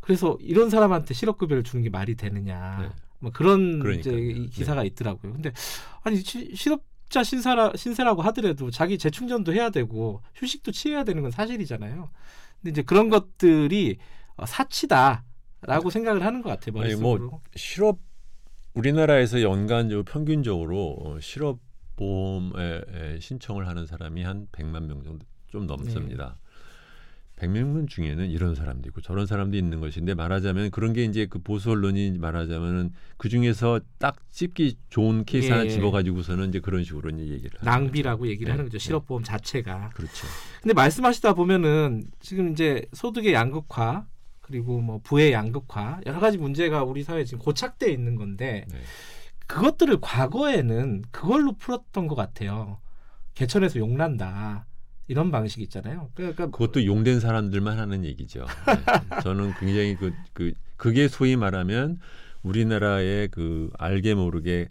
[0.00, 2.78] 그래서 이런 사람한테 실업급여를 주는 게 말이 되느냐.
[2.82, 2.88] 네.
[3.18, 4.18] 뭐 그런 이제 그러니까요.
[4.44, 5.32] 이 기사가 있더라고요.
[5.32, 5.52] 근데
[6.02, 11.30] 아니 시- 실업 자 신사라, 신세라고 하더라도 자기 재충전도 해야 되고 휴식도 취해야 되는 건
[11.30, 12.10] 사실이잖아요.
[12.60, 13.98] 근데 이제 그런 것들이
[14.36, 16.80] 어, 사치다라고 생각을 하는 것 같아요.
[16.82, 17.40] 아니, 뭐 머릿속으로.
[17.56, 17.98] 실업
[18.74, 21.58] 우리나라에서 연간적으로 평균적으로 어, 실업
[21.96, 26.36] 보험에 에, 신청을 하는 사람이 한 100만 명 정도 좀 넘습니다.
[27.38, 31.70] 100명 중에는 이런 사람도 있고 저런 사람도 있는 것인데 말하자면 그런 게 이제 그 보수
[31.70, 35.52] 언론이 말하자면은 그 중에서 딱 찝기 좋은 케이스 예.
[35.52, 38.78] 하나 집어가지고서는 이제 그런 식으로 이제 얘기를 낭비라고 얘기를 네, 하는 거죠.
[38.78, 38.84] 네.
[38.84, 39.90] 실업보험 자체가.
[39.90, 39.94] 거죠.
[39.94, 40.26] 그렇죠.
[40.62, 44.06] 근데 말씀하시다 보면은 지금 이제 소득의 양극화
[44.40, 48.78] 그리고 뭐 부의 양극화 여러 가지 문제가 우리 사회에 지금 고착돼 있는 건데 네.
[49.46, 52.80] 그것들을 과거에는 그걸로 풀었던 것 같아요.
[53.34, 54.66] 개천에서 용난다
[55.08, 56.10] 이런 방식 있잖아요.
[56.14, 58.44] 그러니까 그것도 용된 사람들만 하는 얘기죠.
[58.66, 59.20] 네.
[59.22, 61.98] 저는 굉장히 그, 그 그게 소위 말하면
[62.42, 64.68] 우리나라의 그 알게 모르게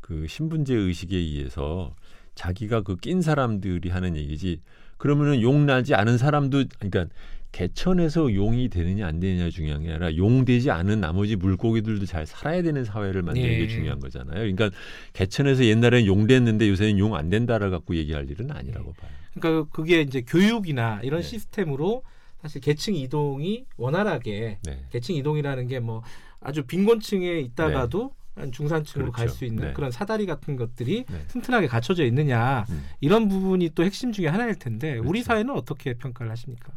[0.00, 1.94] 그 신분제 의식에 의해서
[2.34, 4.60] 자기가 그 낀 사람들이 하는 얘기지.
[4.96, 7.06] 그러면은 용 나지 않은 사람도 그러니까
[7.54, 12.84] 개천에서 용이 되느냐 안 되느냐 중요한 게 아니라 용되지 않은 나머지 물고기들도 잘 살아야 되는
[12.84, 13.58] 사회를 만드는 예.
[13.58, 14.40] 게 중요한 거잖아요.
[14.40, 14.70] 그러니까
[15.12, 19.10] 개천에서 옛날에는 용 됐는데 요새는 용 안 된다를 갖고 얘기할 일은 아니라고 봐요.
[19.38, 21.28] 그러니까 그게 이제 교육이나 이런 네.
[21.28, 22.02] 시스템으로
[22.42, 24.84] 사실 계층 이동이 원활하게 네.
[24.90, 26.02] 계층 이동이라는 게 뭐
[26.40, 29.38] 아주 빈곤층에 있다가도 한 중산층으로 갈 그렇죠.
[29.38, 29.72] 수 있는 네.
[29.74, 31.24] 그런 사다리 같은 것들이 네.
[31.28, 32.84] 튼튼하게 갖춰져 있느냐 음.
[33.00, 35.26] 이런 부분이 또 핵심 중에 하나일 텐데 우리 그렇죠.
[35.26, 36.72] 사회는 어떻게 평가를 하십니까?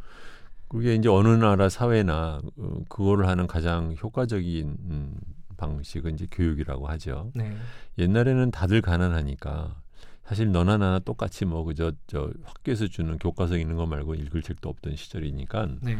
[0.68, 5.14] 그게 이제 어느 나라 사회나 어, 그거를 하는 가장 효과적인 음,
[5.56, 7.32] 방식은 이제 교육이라고 하죠.
[7.34, 7.54] 네.
[7.98, 9.80] 옛날에는 다들 가난하니까
[10.24, 14.68] 사실 너나 나나 똑같이 뭐 그저 저 학교에서 주는 교과서 읽는 거 말고 읽을 책도
[14.68, 15.96] 없던 시절이니까 네.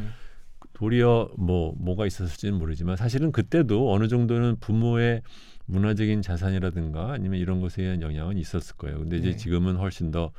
[0.74, 5.22] 도리어 뭐 뭐가 있었을지는 모르지만 사실은 그때도 어느 정도는 부모의
[5.66, 8.98] 문화적인 자산이라든가 아니면 이런 것에 대한 영향은 있었을 거예요.
[8.98, 9.36] 근데 이제 네.
[9.36, 10.30] 지금은 훨씬 더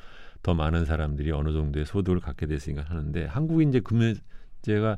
[0.42, 4.98] 더 많은 사람들이 어느 정도의 소득을 갖게 됐으니까 하는데 한국이 이제 그 문제가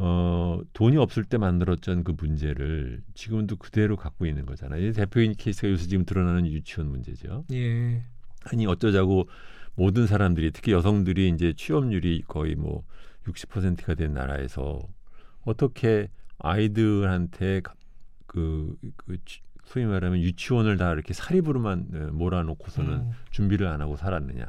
[0.00, 4.86] 어 돈이 없을 때 만들었던 그 문제를 지금도 그대로 갖고 있는 거잖아요.
[4.86, 7.44] 이 대표적인 케이스가 요새 지금 드러나는 유치원 문제죠.
[7.52, 8.02] 예.
[8.44, 9.28] 아니 어쩌자고
[9.74, 12.84] 모든 사람들이 특히 여성들이 이제 취업률이 거의 뭐
[13.26, 14.78] 60%가 된 나라에서
[15.44, 17.74] 어떻게 아이들한테 가-
[18.26, 23.10] 그, 그 취- 소위 말하면 유치원을 다 이렇게 사립으로만 어, 몰아놓고서는 음.
[23.32, 24.46] 준비를 안 하고 살았느냐.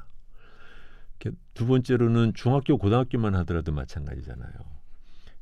[1.53, 4.51] 두 번째로는 중학교, 고등학교만 하더라도 마찬가지잖아요.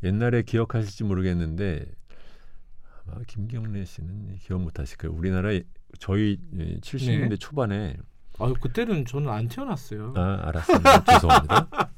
[0.04, 1.86] 옛날에 기억하실지 모르겠는데
[3.08, 5.16] 아마 김경래 씨는 기억 못하실 거예요.
[5.16, 5.50] 우리나라
[6.00, 7.36] 저희 예, 70년대 네.
[7.38, 7.98] 초반에
[8.40, 10.14] 아유 그때는 저는 안 태어났어요.
[10.16, 11.04] 아 알았습니다.
[11.14, 11.92] 죄송합니다.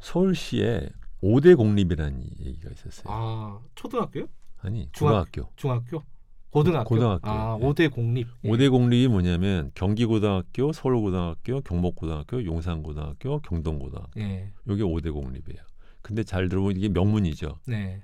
[0.00, 0.88] 서울시에
[1.22, 3.04] 5대 공립이라는 얘기가 있었어요.
[3.12, 4.26] 아 초등학교요?
[4.60, 5.52] 아니 중학- 고등학교.
[5.56, 6.02] 중학교?
[6.50, 6.88] 고등학교?
[6.88, 7.64] 고등학교, 아 예.
[7.64, 8.28] 5대 공립.
[8.44, 8.48] 예.
[8.48, 14.20] 5대 공립이 뭐냐면 경기고등학교, 서울고등학교, 경복고등학교, 용산고등학교, 경동고등학교.
[14.20, 14.50] 예.
[14.68, 15.62] 이게 5대 공립이에요.
[16.00, 17.58] 근데 잘 들어보면 이게 명문이죠.
[17.66, 18.00] 네.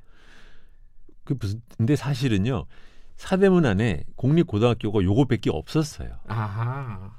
[1.24, 2.66] 그 무슨 근데 사실은요.
[3.16, 6.10] 사대문 안에 공립고등학교가 요거밖에 없었어요.
[6.26, 7.18] 아하.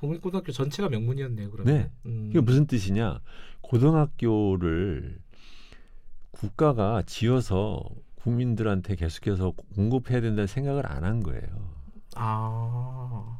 [0.00, 1.50] 공립고등학교 전체가 명문이었네요.
[1.50, 1.74] 그러면.
[1.74, 1.90] 네.
[2.06, 2.28] 음.
[2.30, 3.20] 이게 무슨 뜻이냐?
[3.60, 5.18] 고등학교를
[6.30, 7.84] 국가가 지어서
[8.22, 11.72] 국민들한테 계속해서 공급해야 된다는 생각을 안 한 거예요.
[12.14, 13.38] 아.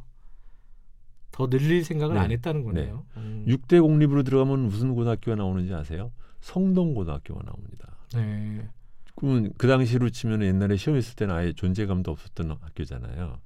[1.31, 2.21] 더 늘릴 생각을 네.
[2.21, 3.05] 안 했다는 거네요.
[3.17, 3.45] 음.
[3.47, 6.11] 6대 공립으로 들어가면 무슨 고등학교가 나오는지 아세요?
[6.41, 7.95] 성동고등학교가 나옵니다.
[8.13, 8.67] 네.
[9.15, 13.39] 그러면 그 당시로 치면 옛날에 시험 했을 때는 아예 존재감도 없었던 학교잖아요.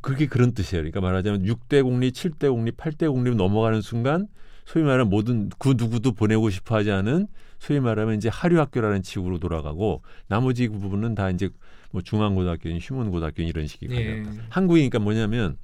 [0.00, 0.82] 그게 그런 뜻이에요.
[0.82, 4.28] 그러니까 말하자면 6대 공립, 7대 공립, 8대 공립 넘어가는 순간
[4.64, 7.26] 소위 말하면 모든 그 누구도 보내고 싶어 하지 않은
[7.58, 11.48] 소위 말하면 이제 하류 학교라는 식으로 돌아가고 나머지 그 부분은 다 이제
[11.90, 14.22] 뭐 중앙고등학교인 휴문고등학교 이런 식이 예.
[14.22, 14.32] 가요.
[14.50, 15.56] 한국이니까 뭐냐면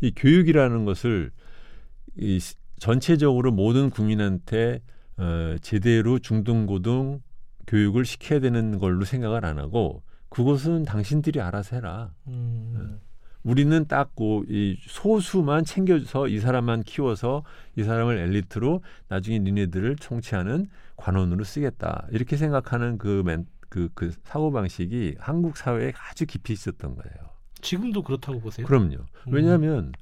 [0.00, 1.30] 이 교육이라는 것을
[2.16, 4.80] 이 시- 전체적으로 모든 국민한테
[5.16, 7.20] 어, 제대로 중등고등
[7.66, 12.12] 교육을 시켜야 되는 걸로 생각을 안 하고 그것은 당신들이 알아서 해라.
[12.28, 13.00] 음.
[13.48, 17.44] 우리는 딱이 소수만 챙겨서 이 사람만 키워서
[17.76, 24.52] 이 사람을 엘리트로 나중에 니네들을 총치하는 관원으로 쓰겠다 이렇게 생각하는 그, 멘, 그, 그 사고
[24.52, 27.16] 방식이 한국 사회에 아주 깊이 있었던 거예요.
[27.62, 28.66] 지금도 그렇다고 보세요?
[28.66, 28.96] 그럼요.
[28.96, 29.32] 음.
[29.32, 29.92] 왜냐하면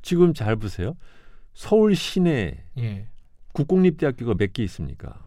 [0.00, 0.96] 지금 잘 보세요.
[1.52, 3.06] 서울 시내 예.
[3.52, 5.20] 국공립대학교가 몇 개 있습니까?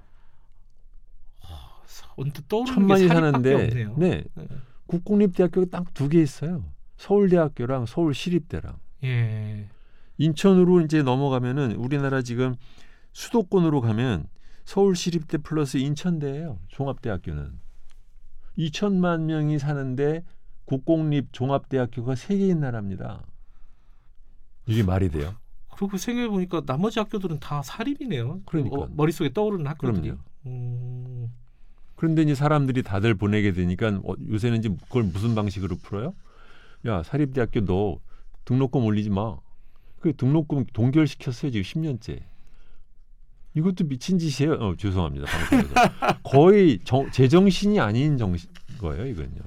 [2.16, 3.70] 언뜻 떠오르는 천만이 사는데.
[3.70, 4.48] 네 네.
[4.88, 6.63] 국공립대학교가 딱 두 개 있어요.
[6.97, 9.67] 서울대학교랑 서울시립대랑 예.
[10.17, 12.55] 인천으로 이제 넘어가면은 우리나라 지금
[13.13, 14.27] 수도권으로 가면
[14.65, 16.60] 서울시립대 플러스 인천대예요.
[16.67, 17.53] 종합대학교는
[18.57, 20.23] 2천만 명이 사는데
[20.65, 23.23] 국공립 종합대학교가 세 개인 나라입니다.
[24.65, 25.36] 이게 말이 돼요?
[25.77, 28.41] 그리고 생각해 보니까 나머지 학교들은 다 사립이네요.
[28.45, 28.75] 그러니까.
[28.75, 30.13] 어, 머릿속에 떠오르는 학교들이.
[30.47, 31.31] 음.
[31.95, 36.13] 그런데 이제 사람들이 다들 보내게 되니까 어, 요새는 이제 그걸 무슨 방식으로 풀어요?
[36.88, 38.00] 야 사립대학교 너
[38.45, 39.38] 등록금 올리지 마.
[40.00, 42.23] 그 등록금 동결시켰어요 지금 10년째.
[43.54, 44.54] 이것도 미친 짓이에요.
[44.54, 45.28] 어, 죄송합니다.
[46.23, 49.41] 거의 정, 제정신이 아닌 정신 거예요 이건요.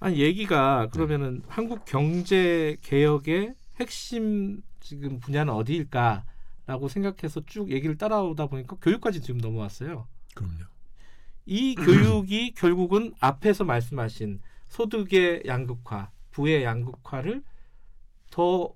[0.00, 8.76] 아니 얘기가 그러면은 한국 경제 개혁의 핵심 지금 분야는 어디일까라고 생각해서 쭉 얘기를 따라오다 보니까
[8.82, 10.06] 교육까지 지금 넘어왔어요.
[10.34, 10.64] 그럼요.
[11.46, 17.42] 이 교육이 결국은 앞에서 말씀하신 소득의 양극화, 부의 양극화를
[18.30, 18.72] 더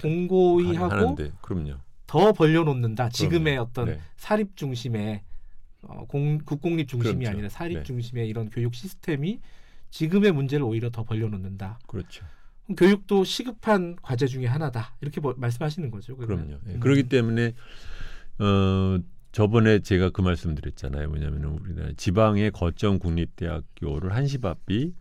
[0.00, 1.74] 공고히 하고 하는데 그럼요.
[2.06, 3.08] 더 벌려놓는다.
[3.08, 4.00] 지금의 어떤 네.
[4.16, 5.22] 사립 중심의
[5.82, 7.30] 어, 공, 국공립 중심이 그렇죠.
[7.30, 7.82] 아니라 사립 네.
[7.82, 9.40] 중심의 이런 교육 시스템이
[9.90, 11.80] 지금의 문제를 오히려 더 벌려놓는다.
[11.88, 12.24] 그렇죠.
[12.76, 14.94] 교육도 시급한 과제 중에 하나다.
[15.00, 16.16] 이렇게 뭐- 말씀하시는 거죠.
[16.16, 16.46] 그러면?
[16.46, 16.60] 그럼요.
[16.68, 16.80] 예, 음.
[16.80, 17.52] 그렇기 때문에
[18.38, 18.98] 어
[19.32, 21.08] 저번에 제가 그 말씀드렸잖아요.
[21.08, 24.94] 뭐냐면은 우리나라 지방의 거점 국립대학교를 한시바삐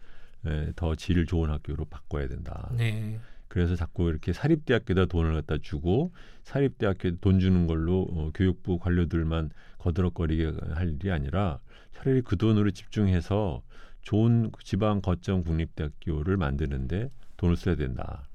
[0.45, 2.71] 에, 더질 좋은 학교로 바꿔야 된다.
[2.77, 3.19] 네.
[3.47, 6.11] 그래서 자꾸 이렇게 사립대학교에다 돈을 갖다 주고
[6.43, 11.59] 사립대학교에 돈 주는 걸로 어, 교육부 관료들만 거드럭거리게 할 일이 아니라
[11.91, 13.61] 차라리 그 돈으로 집중해서
[14.01, 18.27] 좋은 지방 거점 국립대학교를 만드는데 돈을 써야 된다.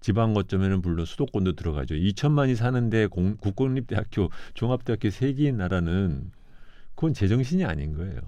[0.00, 1.94] 지방 거점에는 물론 수도권도 들어가죠.
[1.94, 6.30] 2천만이 사는데 공, 국공립대학교, 종합대학교 세 개인 나라는
[6.94, 8.20] 그건 제정신이 아닌 거예요.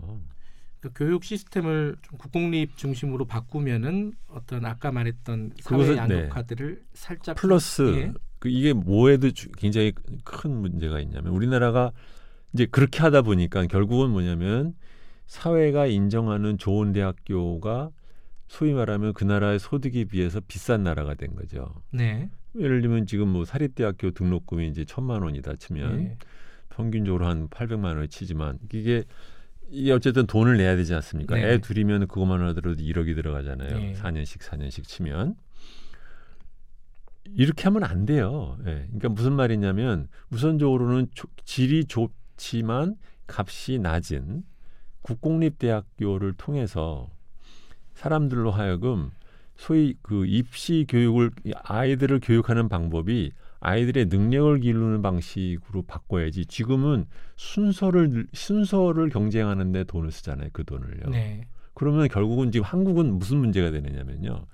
[0.86, 7.82] 그 교육 시스템을 좀 국공립 중심으로 바꾸면은 어떤 아까 말했던 사회 그것은, 양극화들을 살짝 플러스
[7.96, 8.12] 예.
[8.38, 9.92] 그 이게 뭐에도 주- 굉장히
[10.24, 11.92] 큰 문제가 있냐면 우리나라가
[12.52, 14.74] 이제 그렇게 하다 보니까 결국은 뭐냐면
[15.26, 17.90] 사회가 인정하는 좋은 대학교가
[18.46, 21.82] 소위 말하면 그 나라의 소득에 비해서 비싼 나라가 된 거죠.
[21.90, 22.30] 네.
[22.56, 26.16] 예를 들면 지금 뭐 사립대학교 등록금이 이제 천만 원이다 치면 예.
[26.68, 29.04] 평균적으로 한 800만 원을 치지만 이게
[29.68, 31.34] 이게 어쨌든 돈을 내야 되지 않습니까?
[31.36, 31.42] 네.
[31.52, 33.78] 애 둘이면 그것만 하더라도 1억이 들어가잖아요.
[33.78, 33.92] 네.
[33.94, 35.34] 4년씩 4년씩 치면
[37.34, 38.56] 이렇게 하면 안 돼요.
[38.60, 38.84] 예.
[38.86, 44.44] 그러니까 무슨 말이냐면 우선적으로는 조- 질이 좋지만 값이 낮은
[45.02, 47.10] 국공립대학교를 통해서
[47.94, 49.10] 사람들로 하여금
[49.56, 51.30] 소위 그 입시 교육을
[51.64, 53.32] 아이들을 교육하는 방법이
[53.70, 56.46] 아이들의 능력을 기르는 방식으로 바꿔야지.
[56.46, 60.50] 지금은 순서를 순서를 경쟁하는데 돈을 쓰잖아요.
[60.52, 61.10] 그 돈을요.
[61.10, 61.48] 네.
[61.74, 64.46] 그러면 결국은 지금 한국은 무슨 문제가 되느냐면요.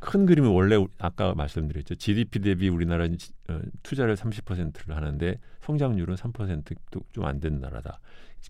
[0.00, 1.94] 큰 그림은 원래 우- 아까 말씀드렸죠.
[1.94, 8.00] GDP 대비 우리나라는 지- 어, 투자를 30%를 하는데 성장률은 3%도 좀안된 나라다.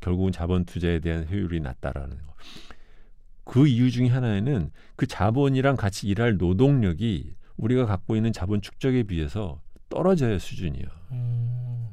[0.01, 2.35] 결국은 자본 투자에 대한 효율이 낮다라는 거.
[3.45, 9.61] 그 이유 중에 하나에는 그 자본이랑 같이 일할 노동력이 우리가 갖고 있는 자본 축적에 비해서
[9.89, 10.85] 떨어져요 수준이요.
[11.13, 11.89] 음,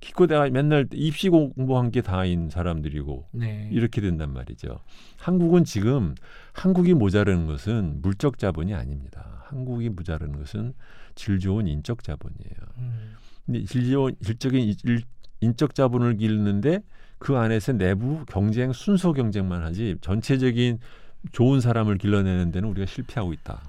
[0.00, 3.68] 기껏 내가 맨날 입시 공부한 게 다인 사람들이고 네.
[3.72, 4.80] 이렇게 된단 말이죠.
[5.18, 6.14] 한국은 지금
[6.52, 9.44] 한국이 모자라는 것은 물적 자본이 아닙니다.
[9.46, 10.74] 한국이 모자라는 것은
[11.14, 12.54] 질 좋은 인적 자본이에요.
[12.78, 15.02] 음, 근데 질 좋은 질적인 이- 일-
[15.40, 16.80] 인적 자본을 기르는데
[17.18, 20.78] 그 안에서 내부 경쟁 순서 경쟁만 하지 전체적인
[21.32, 23.60] 좋은 사람을 길러내는 데는 우리가 실패하고 있다.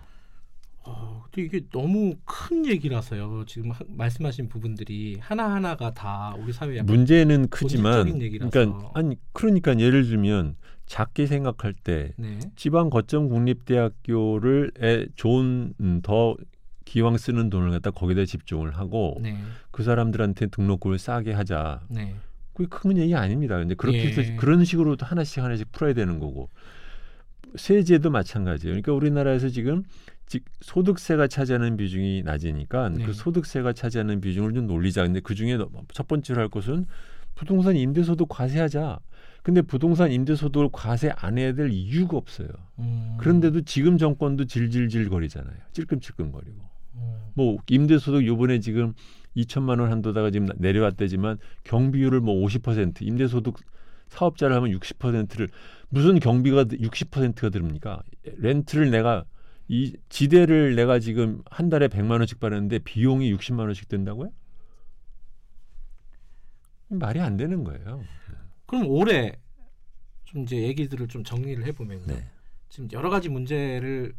[0.84, 3.46] 어, 근데 이게 너무 큰 얘기라서요.
[3.46, 8.06] 지금 하- 말씀하신 부분들이 하나 하나가 다 우리 사회 약간 문제는 크지만.
[8.20, 10.56] 그러니까 아니 그러니까 예를 들면
[10.88, 12.40] 작게 생각할 때 네.
[12.56, 16.36] 지방 거점 국립대학교를 에 좋은 음, 더
[16.84, 19.38] 기왕 쓰는 돈을 갖다 거기다 집중을 하고 네.
[19.70, 21.82] 그 사람들한테 등록금을 싸게 하자.
[21.90, 22.16] 네.
[22.54, 23.58] 그게 큰 얘기 아닙니다.
[23.58, 24.36] 근데 그렇게 해서 예.
[24.36, 26.50] 그런 식으로 또 하나씩 하나씩 풀어야 되는 거고
[27.56, 28.74] 세제도 마찬가지예요.
[28.74, 29.84] 그러니까 우리나라에서 지금
[30.32, 33.04] 직- 소득세가 차지하는 비중이 낮으니까 네.
[33.04, 35.04] 그 소득세가 차지하는 비중을 좀 놀리자.
[35.04, 35.58] 근데 그 중에
[35.94, 36.86] 첫 번째로 할 것은
[37.36, 39.00] 부동산 임대소득 과세하자.
[39.44, 42.48] 근데 부동산 임대소득을 과세 안 해야 될 이유가 없어요.
[42.80, 45.54] 음, 그런데도 지금 정권도 질질질 거리잖아요.
[45.74, 46.62] 찔끔찔끔 거리고.
[46.96, 48.94] 음, 뭐 임대소득 요번에 지금
[49.36, 53.58] 2천만 원 한도다가 지금 내려왔대지만 경비율을 뭐 50% 임대소득
[54.08, 55.50] 사업자를 하면 60%를
[55.90, 58.02] 무슨 경비가 60%가 들습니까?
[58.38, 59.26] 렌트를 내가
[59.72, 64.30] 이 지대를 내가 지금 한 달에 100만 원씩 받았는데 비용이 60만 원씩 든다고요?
[66.90, 68.04] 말이 안 되는 거예요.
[68.66, 69.32] 그럼 올해
[70.26, 72.06] 좀 이제 얘기들을 좀 정리를 해보면요.
[72.06, 72.28] 네.
[72.68, 74.14] 지금 여러 가지 문제를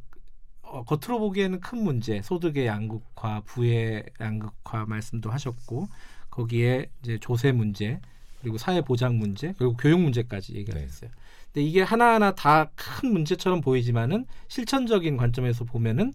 [0.62, 5.86] 어, 겉으로 보기에는 큰 문제, 소득의 양극화, 부의 양극화 말씀도 하셨고
[6.30, 8.00] 거기에 이제 조세 문제,
[8.40, 10.86] 그리고 사회 보장 문제, 그리고 교육 문제까지 얘기를 네.
[10.86, 11.10] 했어요.
[11.52, 16.12] 근데 이게 하나하나 다 큰 문제처럼 보이지만은 실천적인 관점에서 보면은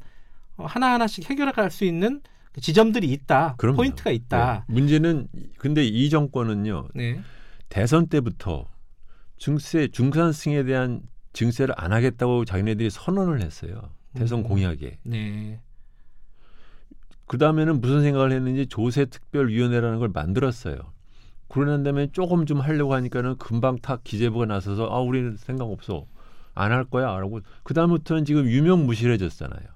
[0.57, 2.21] 어, 하나하나씩 해결할 수 있는
[2.51, 3.77] 그 지점들이 있다, 그럼요.
[3.77, 4.65] 포인트가 있다.
[4.67, 4.73] 네.
[4.73, 5.27] 문제는
[5.59, 6.87] 근데 이 정권은요.
[6.95, 7.21] 네,
[7.69, 8.67] 대선 때부터
[9.37, 11.01] 증세 중산층에 대한
[11.33, 13.91] 증세를 안 하겠다고 자기네들이 선언을 했어요.
[14.15, 14.43] 대선 음.
[14.43, 14.97] 공약에.
[15.03, 15.59] 네,
[17.27, 20.77] 그 다음에는 무슨 생각을 했는지 조세특별위원회라는 걸 만들었어요.
[21.47, 26.05] 그러고 난 다음에 조금 좀 하려고 하니까는 금방 탁 기재부가 나서서 아 우리는 생각 없어
[26.53, 29.67] 안 할 거야라고 그 다음부터는 지금 유명무실해졌잖아요.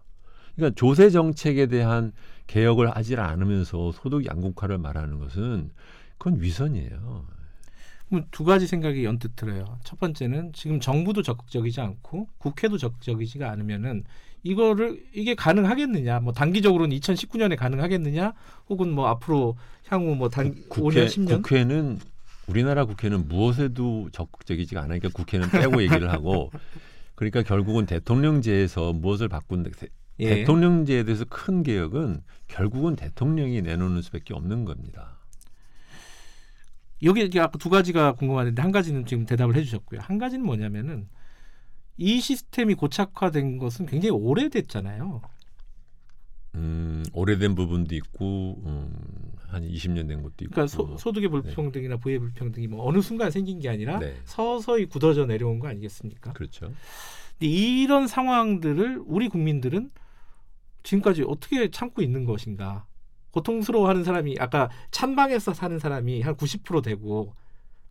[0.55, 2.11] 그러니까 조세 정책에 대한
[2.47, 5.71] 개혁을 하지 않으면서 소득 양극화를 말하는 것은
[6.17, 7.25] 그건 위선이에요.
[8.29, 9.79] 두 가지 생각이 언뜻 들어요.
[9.85, 14.03] 첫 번째는 지금 정부도 적극적이지 않고 국회도 적극적이지가 않으면은
[14.43, 16.19] 이거를 이게 가능하겠느냐?
[16.21, 18.33] 뭐 단기적으로는 2019년에 가능하겠느냐?
[18.69, 19.55] 혹은 뭐 앞으로
[19.87, 21.99] 향후 뭐단 5년 10년 국회는
[22.47, 26.51] 우리나라 국회는 무엇에도 적극적이지가 않으니까 국회는 빼고 얘기를 하고
[27.15, 29.69] 그러니까 결국은 대통령제에서 무엇을 바꾼다.
[29.77, 29.87] 대-
[30.19, 30.35] 예.
[30.37, 35.17] 대통령제에 대해서 큰 개혁은 결국은 대통령이 내놓는 수밖에 없는 겁니다.
[37.03, 40.01] 여기 아까 두 가지가 궁금한데 한 가지는 지금 대답을 해주셨고요.
[40.01, 41.07] 한 가지는 뭐냐면은
[41.97, 45.21] 이 시스템이 고착화된 것은 굉장히 오래됐잖아요.
[46.55, 48.93] 음, 오래된 부분도 있고 음,
[49.47, 50.51] 한 20년 된 것도 있고.
[50.51, 54.15] 그러니까 소, 소득의 불평등이나 부의 불평등이 뭐 어느 순간 생긴 게 아니라 네.
[54.25, 56.33] 서서히 굳어져 내려온 거 아니겠습니까?
[56.33, 56.71] 그렇죠.
[57.39, 59.91] 근데 이런 상황들을 우리 국민들은
[60.83, 62.85] 지금까지 어떻게 참고 있는 것인가?
[63.31, 67.33] 고통스러워하는 사람이 아까 찬방에서 사는 사람이 한 90% 되고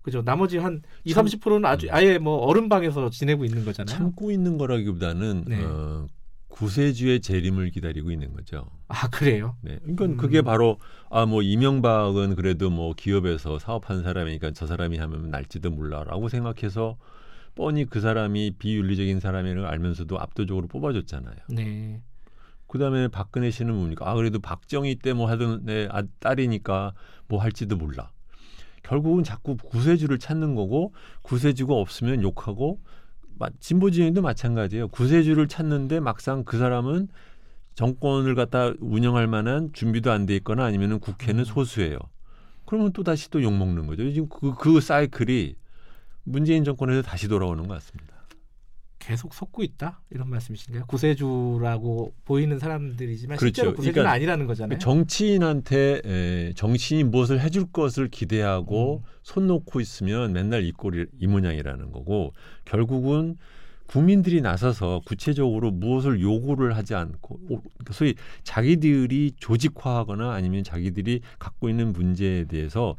[0.03, 0.23] 그죠?
[0.23, 1.91] 나머지 한 2, 참- 30%는 아주 음.
[1.95, 3.95] 아예 뭐 얼음방에서 지내고 있는 거잖아요.
[3.97, 5.63] 참고 있는 거라기보다는 네.
[5.63, 6.07] 어,
[6.49, 8.65] 구세주의 재림을 기다리고 있는 거죠.
[8.89, 9.57] 아 그래요?
[9.63, 9.79] 네.
[9.83, 10.17] 그러니까 음.
[10.17, 10.79] 그게 바로
[11.11, 16.97] 아 뭐 이명박은 그래도 뭐 기업에서 사업하는 사람이니까 저 사람이 하면 날지도 몰라라고 생각해서
[17.55, 21.37] 뻔히 그 사람이 비윤리적인 사람이라는 걸 알면서도 압도적으로 뽑아줬잖아요.
[21.51, 22.01] 네.
[22.69, 24.09] 그다음에 박근혜 씨는 뭡니까?
[24.11, 26.95] 아 그래도 박정희 때 뭐 하던 내 아, 딸이니까
[27.29, 28.11] 뭐 할지도 몰라.
[28.91, 32.81] 결국은 자꾸 구세주를 찾는 거고 구세주가 없으면 욕하고
[33.39, 34.89] 마- 진보 진영도 마찬가지예요.
[34.89, 37.07] 구세주를 찾는데 막상 그 사람은
[37.77, 41.45] 정권을 갖다 운영할 만한 준비도 안 돼 있거나 아니면은 국회는 음.
[41.45, 41.99] 소수예요.
[42.67, 44.11] 그러면 또 다시 또 욕 먹는 거죠.
[44.11, 45.55] 지금 그, 그 사이클이
[46.25, 48.17] 문재인 정권에서 다시 돌아오는 것 같습니다.
[49.11, 50.87] 계속 속고 있다 이런 말씀이신가요?
[50.87, 53.55] 구세주라고 보이는 사람들이지만 그렇죠.
[53.55, 54.79] 실제로 구세주는 그러니까 아니라는 거잖아요.
[54.79, 59.11] 정치인한테 에, 정치인이 무엇을 해줄 것을 기대하고 음.
[59.25, 62.33] 손 놓고 있으면 맨날 이 꼴이 이 모양이라는 거고
[62.65, 63.37] 결국은
[63.89, 71.93] 국민들이 나서서 구체적으로 무엇을 요구를 하지 않고 오- 소위 자기들이 조직화하거나 아니면 자기들이 갖고 있는
[71.93, 72.95] 문제에 대해서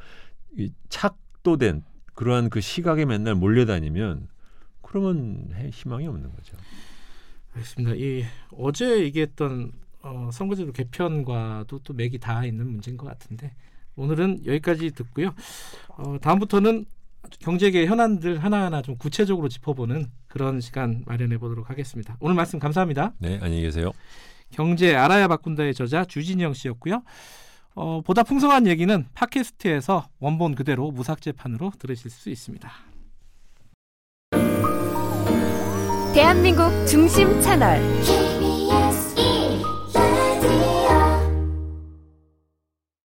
[0.57, 1.83] 이 착도된
[2.15, 4.27] 그러한 그 시각에 맨날 몰려다니면
[4.91, 6.57] 그러면 해- 희망이 없는 거죠.
[7.53, 7.95] 알겠습니다.
[7.95, 8.25] 이
[8.57, 9.71] 어제 얘기했던
[10.01, 13.53] 어, 선거제도 개편과도 또 맥이 닿아 있는 문제인 것 같은데
[13.95, 15.33] 오늘은 여기까지 듣고요.
[15.89, 16.85] 어, 다음부터는
[17.39, 22.17] 경제계 현안들 하나하나 좀 구체적으로 짚어보는 그런 시간 마련해 보도록 하겠습니다.
[22.19, 23.13] 오늘 말씀 감사합니다.
[23.19, 23.91] 네, 안녕히 계세요.
[24.49, 27.03] 경제 알아야 바꾼다의 저자 주진영 씨였고요.
[27.75, 32.69] 어, 보다 풍성한 얘기는 팟캐스트에서 원본 그대로 무삭제판으로 들으실 수 있습니다.
[36.13, 37.79] 대한민국 중심 채널